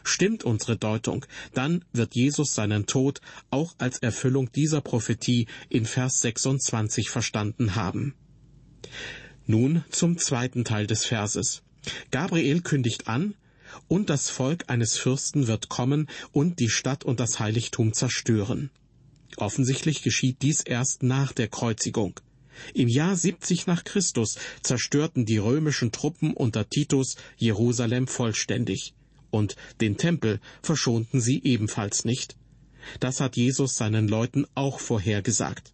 Stimmt 0.05 0.45
unsere 0.45 0.77
Deutung, 0.77 1.27
dann 1.53 1.85
wird 1.93 2.15
Jesus 2.15 2.55
seinen 2.55 2.87
Tod 2.87 3.21
auch 3.51 3.75
als 3.79 3.99
Erfüllung 3.99 4.53
dieser 4.53 4.81
Prophetie 4.81 5.47
in 5.69 5.85
Vers 5.85 6.21
26 6.21 7.11
verstanden 7.11 7.75
haben. 7.75 8.15
Nun 9.51 9.85
zum 9.91 10.17
zweiten 10.17 10.65
Teil 10.65 10.87
des 10.87 11.05
Verses. 11.05 11.63
Gabriel 12.13 12.61
kündigt 12.61 13.09
an, 13.09 13.35
und 13.89 14.09
das 14.09 14.31
Volk 14.31 14.67
eines 14.69 14.97
Fürsten 14.97 15.49
wird 15.49 15.69
kommen 15.69 16.07
und 16.31 16.61
die 16.61 16.69
Stadt 16.69 17.03
und 17.05 17.19
das 17.19 17.41
Heiligtum 17.41 17.93
zerstören. 17.93 18.71
Offensichtlich 19.39 20.03
geschieht 20.03 20.43
dies 20.43 20.61
erst 20.61 21.03
nach 21.03 21.33
der 21.33 21.49
Kreuzigung. 21.49 22.21
Im 22.75 22.87
Jahr 22.87 23.17
70 23.17 23.67
nach 23.67 23.83
Christus 23.83 24.37
zerstörten 24.63 25.27
die 25.27 25.39
römischen 25.39 25.91
Truppen 25.91 26.33
unter 26.33 26.69
Titus 26.69 27.17
Jerusalem 27.37 28.07
vollständig. 28.07 28.95
Und 29.31 29.57
den 29.81 29.97
Tempel 29.97 30.39
verschonten 30.63 31.21
sie 31.21 31.43
ebenfalls 31.43 32.05
nicht. 32.05 32.37
Das 33.01 33.19
hat 33.19 33.37
Jesus 33.37 33.75
seinen 33.75 34.07
Leuten 34.07 34.47
auch 34.55 34.79
vorhergesagt. 34.79 35.73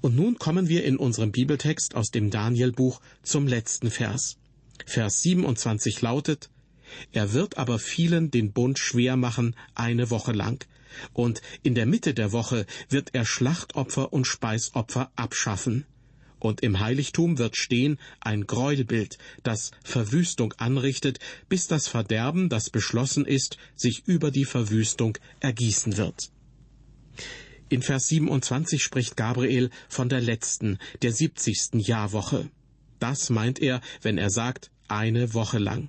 Und 0.00 0.16
nun 0.16 0.38
kommen 0.38 0.68
wir 0.68 0.84
in 0.84 0.96
unserem 0.96 1.32
Bibeltext 1.32 1.94
aus 1.94 2.10
dem 2.10 2.30
Danielbuch 2.30 3.00
zum 3.22 3.46
letzten 3.46 3.90
Vers. 3.90 4.36
Vers 4.86 5.22
27 5.22 6.00
lautet, 6.02 6.50
Er 7.12 7.32
wird 7.32 7.58
aber 7.58 7.78
vielen 7.78 8.30
den 8.30 8.52
Bund 8.52 8.78
schwer 8.78 9.16
machen 9.16 9.54
eine 9.74 10.10
Woche 10.10 10.32
lang, 10.32 10.66
und 11.12 11.40
in 11.62 11.74
der 11.74 11.86
Mitte 11.86 12.14
der 12.14 12.32
Woche 12.32 12.66
wird 12.88 13.10
er 13.14 13.24
Schlachtopfer 13.24 14.12
und 14.12 14.26
Speisopfer 14.26 15.10
abschaffen. 15.16 15.86
Und 16.38 16.60
im 16.60 16.80
Heiligtum 16.80 17.38
wird 17.38 17.56
stehen 17.56 17.98
ein 18.18 18.48
Gräuelbild, 18.48 19.16
das 19.44 19.70
Verwüstung 19.84 20.52
anrichtet, 20.54 21.20
bis 21.48 21.68
das 21.68 21.86
Verderben, 21.86 22.48
das 22.48 22.68
beschlossen 22.68 23.24
ist, 23.24 23.58
sich 23.76 24.02
über 24.06 24.32
die 24.32 24.44
Verwüstung 24.44 25.16
ergießen 25.38 25.96
wird. 25.96 26.32
In 27.72 27.80
Vers 27.80 28.08
27 28.08 28.82
spricht 28.82 29.16
Gabriel 29.16 29.70
von 29.88 30.10
der 30.10 30.20
letzten, 30.20 30.78
der 31.00 31.10
siebzigsten 31.10 31.80
Jahrwoche. 31.80 32.50
Das 32.98 33.30
meint 33.30 33.60
er, 33.60 33.80
wenn 34.02 34.18
er 34.18 34.28
sagt, 34.28 34.70
eine 34.88 35.32
Woche 35.32 35.56
lang. 35.56 35.88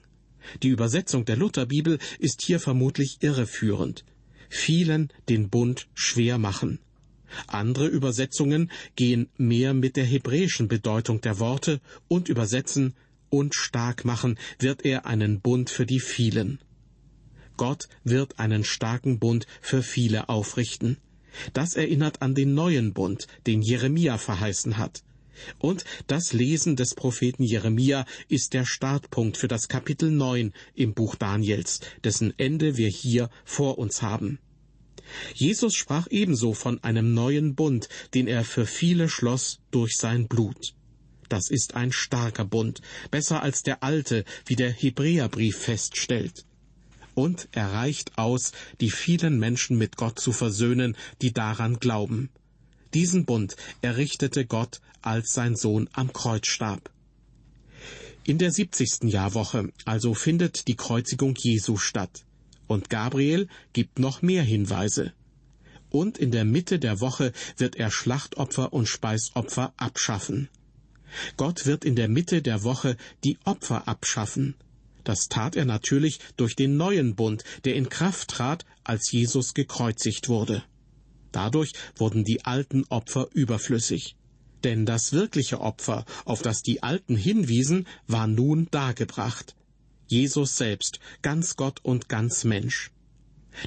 Die 0.61 0.69
Übersetzung 0.69 1.25
der 1.25 1.35
Lutherbibel 1.35 1.99
ist 2.19 2.41
hier 2.41 2.61
vermutlich 2.61 3.17
irreführend. 3.19 4.05
Vielen 4.47 5.11
den 5.27 5.49
Bund 5.49 5.89
schwer 5.93 6.37
machen. 6.37 6.79
Andere 7.47 7.87
Übersetzungen 7.87 8.71
gehen 8.95 9.27
mehr 9.35 9.73
mit 9.73 9.97
der 9.97 10.05
hebräischen 10.05 10.69
Bedeutung 10.69 11.19
der 11.19 11.37
Worte 11.39 11.81
und 12.07 12.29
übersetzen 12.29 12.95
und 13.29 13.55
stark 13.55 14.05
machen 14.05 14.39
wird 14.57 14.85
er 14.85 15.05
einen 15.05 15.41
Bund 15.41 15.69
für 15.69 15.85
die 15.85 15.99
vielen. 15.99 16.59
Gott 17.57 17.89
wird 18.05 18.39
einen 18.39 18.63
starken 18.63 19.19
Bund 19.19 19.47
für 19.61 19.83
viele 19.83 20.29
aufrichten. 20.29 20.95
Das 21.53 21.75
erinnert 21.75 22.21
an 22.21 22.35
den 22.35 22.53
neuen 22.53 22.93
Bund, 22.93 23.27
den 23.47 23.61
Jeremia 23.61 24.17
verheißen 24.17 24.77
hat. 24.77 25.03
Und 25.59 25.83
das 26.07 26.33
Lesen 26.33 26.75
des 26.75 26.93
Propheten 26.93 27.43
Jeremia 27.43 28.05
ist 28.27 28.53
der 28.53 28.65
Startpunkt 28.65 29.37
für 29.37 29.47
das 29.47 29.67
Kapitel 29.67 30.11
9 30.11 30.53
im 30.75 30.93
Buch 30.93 31.15
Daniels, 31.15 31.79
dessen 32.03 32.33
Ende 32.37 32.77
wir 32.77 32.89
hier 32.89 33.29
vor 33.43 33.77
uns 33.77 34.01
haben. 34.01 34.39
Jesus 35.33 35.75
sprach 35.75 36.07
ebenso 36.09 36.53
von 36.53 36.83
einem 36.83 37.13
neuen 37.13 37.55
Bund, 37.55 37.89
den 38.13 38.27
er 38.27 38.43
für 38.43 38.65
viele 38.65 39.09
schloss 39.09 39.59
durch 39.71 39.97
sein 39.97 40.27
Blut. 40.27 40.73
Das 41.29 41.49
ist 41.49 41.73
ein 41.75 41.91
starker 41.91 42.45
Bund, 42.45 42.81
besser 43.11 43.41
als 43.41 43.63
der 43.63 43.83
alte, 43.83 44.23
wie 44.45 44.55
der 44.55 44.71
Hebräerbrief 44.71 45.57
feststellt. 45.57 46.45
Und 47.15 47.47
er 47.51 47.73
reicht 47.73 48.17
aus, 48.17 48.51
die 48.81 48.89
vielen 48.89 49.39
Menschen 49.39 49.77
mit 49.77 49.97
Gott 49.97 50.19
zu 50.19 50.31
versöhnen, 50.31 50.97
die 51.21 51.31
daran 51.31 51.79
glauben. 51.79 52.29
Diesen 52.93 53.25
Bund 53.25 53.55
errichtete 53.81 54.45
Gott, 54.45 54.81
als 55.01 55.33
sein 55.33 55.55
Sohn 55.55 55.89
am 55.93 56.13
Kreuz 56.13 56.47
starb. 56.47 56.91
In 58.25 58.37
der 58.37 58.51
siebzigsten 58.51 59.09
Jahrwoche 59.09 59.69
also 59.83 60.13
findet 60.13 60.67
die 60.67 60.75
Kreuzigung 60.75 61.35
Jesu 61.35 61.77
statt. 61.77 62.23
Und 62.67 62.89
Gabriel 62.89 63.49
gibt 63.73 63.99
noch 63.99 64.21
mehr 64.21 64.43
Hinweise. 64.43 65.11
Und 65.89 66.17
in 66.17 66.31
der 66.31 66.45
Mitte 66.45 66.79
der 66.79 67.01
Woche 67.01 67.33
wird 67.57 67.75
er 67.75 67.91
Schlachtopfer 67.91 68.71
und 68.71 68.87
Speisopfer 68.87 69.73
abschaffen. 69.77 70.49
Gott 71.37 71.65
wird 71.65 71.85
in 71.85 71.95
der 71.95 72.07
Mitte 72.07 72.41
der 72.41 72.63
Woche 72.63 72.97
die 73.23 73.37
Opfer 73.43 73.87
abschaffen. 73.87 74.55
Das 75.03 75.27
tat 75.27 75.55
er 75.55 75.65
natürlich 75.65 76.19
durch 76.37 76.55
den 76.55 76.77
neuen 76.77 77.15
Bund, 77.15 77.43
der 77.65 77.75
in 77.75 77.89
Kraft 77.89 78.29
trat, 78.29 78.65
als 78.83 79.11
Jesus 79.11 79.53
gekreuzigt 79.53 80.29
wurde. 80.29 80.63
Dadurch 81.31 81.73
wurden 81.95 82.23
die 82.23 82.45
alten 82.45 82.85
Opfer 82.85 83.27
überflüssig. 83.33 84.15
Denn 84.63 84.85
das 84.85 85.11
wirkliche 85.11 85.59
Opfer, 85.59 86.05
auf 86.23 86.41
das 86.41 86.61
die 86.61 86.83
Alten 86.83 87.17
hinwiesen, 87.17 87.87
war 88.07 88.27
nun 88.27 88.67
dargebracht. 88.71 89.55
Jesus 90.07 90.57
selbst, 90.57 90.99
ganz 91.21 91.55
Gott 91.57 91.79
und 91.83 92.07
ganz 92.07 92.43
Mensch. 92.43 92.91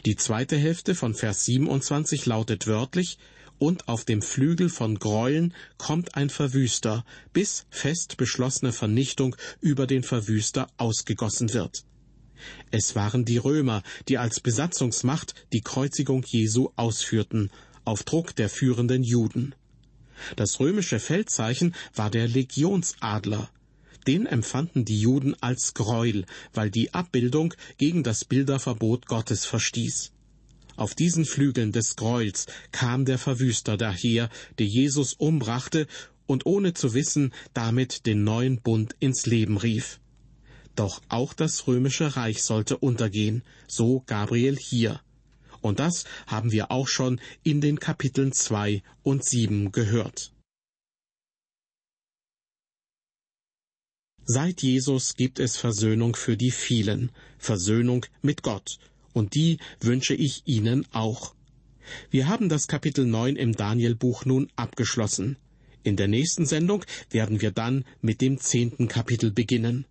Die 0.05 0.17
zweite 0.17 0.57
Hälfte 0.57 0.95
von 0.95 1.15
Vers 1.15 1.45
27 1.45 2.27
lautet 2.27 2.67
wörtlich, 2.67 3.19
und 3.59 3.89
auf 3.89 4.05
dem 4.05 4.23
Flügel 4.23 4.69
von 4.69 4.99
Gräueln 4.99 5.55
kommt 5.79 6.15
ein 6.15 6.31
Verwüster, 6.31 7.05
bis 7.33 7.67
fest 7.71 8.17
beschlossene 8.17 8.73
Vernichtung 8.73 9.37
über 9.61 9.87
den 9.87 10.03
Verwüster 10.03 10.69
ausgegossen 10.77 11.53
wird. 11.53 11.85
Es 12.71 12.95
waren 12.95 13.25
die 13.25 13.39
Römer, 13.39 13.83
die 14.09 14.19
als 14.19 14.41
Besatzungsmacht 14.41 15.35
die 15.53 15.63
Kreuzigung 15.63 16.23
Jesu 16.27 16.71
ausführten, 16.77 17.51
auf 17.85 18.03
Druck 18.03 18.37
der 18.37 18.49
führenden 18.49 19.03
Juden. 19.03 19.55
Das 20.37 20.61
römische 20.61 20.99
Feldzeichen 20.99 21.75
war 21.95 22.11
der 22.11 22.29
Legionsadler. 22.29 23.51
Den 24.07 24.27
empfanden 24.27 24.85
die 24.85 25.01
Juden 25.01 25.35
als 25.43 25.75
Gräuel, 25.75 26.27
weil 26.55 26.71
die 26.71 26.95
Abbildung 26.95 27.55
gegen 27.77 28.03
das 28.03 28.25
Bilderverbot 28.25 29.07
Gottes 29.07 29.47
verstieß. 29.47 30.13
Auf 30.77 30.95
diesen 30.95 31.25
Flügeln 31.25 31.73
des 31.73 31.97
Gräuels 31.97 32.47
kam 32.71 33.05
der 33.05 33.19
Verwüster 33.19 33.77
daher, 33.77 34.29
der 34.59 34.67
Jesus 34.67 35.15
umbrachte 35.15 35.87
und 36.27 36.45
ohne 36.45 36.75
zu 36.75 36.95
wissen 36.95 37.33
damit 37.55 38.07
den 38.07 38.25
neuen 38.25 38.61
Bund 38.61 38.95
ins 39.01 39.27
Leben 39.27 39.57
rief. 39.57 40.01
Doch 40.75 41.01
auch 41.09 41.33
das 41.33 41.67
römische 41.67 42.17
Reich 42.17 42.43
sollte 42.43 42.77
untergehen, 42.77 43.43
so 43.67 44.03
Gabriel 44.07 44.57
hier. 44.57 45.01
Und 45.63 45.81
das 45.81 46.05
haben 46.27 46.53
wir 46.53 46.71
auch 46.71 46.87
schon 46.87 47.21
in 47.43 47.61
den 47.63 47.81
Kapiteln 47.81 48.33
zwei 48.33 48.83
und 49.03 49.25
sieben 49.25 49.73
gehört. 49.73 50.33
Seit 54.29 54.63
Jesus 54.63 55.15
gibt 55.15 55.39
es 55.39 55.57
Versöhnung 55.57 56.17
für 56.17 56.37
die 56.37 56.51
vielen, 56.51 57.13
Versöhnung 57.39 58.05
mit 58.23 58.43
Gott, 58.43 58.79
und 59.17 59.35
die 59.35 59.57
wünsche 59.81 60.15
ich 60.15 60.43
Ihnen 60.45 60.85
auch. 60.93 61.35
Wir 62.11 62.29
haben 62.29 62.51
das 62.51 62.67
Kapitel 62.67 63.07
9 63.07 63.37
im 63.37 63.53
Danielbuch 63.55 64.27
nun 64.27 64.49
abgeschlossen. 64.57 65.39
In 65.83 65.97
der 65.97 66.07
nächsten 66.07 66.45
Sendung 66.45 66.85
werden 67.09 67.41
wir 67.41 67.51
dann 67.51 67.87
mit 68.03 68.21
dem 68.21 68.39
zehnten 68.39 68.89
Kapitel 68.89 69.31
beginnen. 69.31 69.87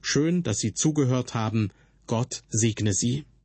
Schön, 0.00 0.42
dass 0.42 0.60
Sie 0.60 0.72
zugehört 0.72 1.34
haben. 1.34 1.70
Gott 2.06 2.42
segne 2.48 2.94
Sie. 2.94 3.26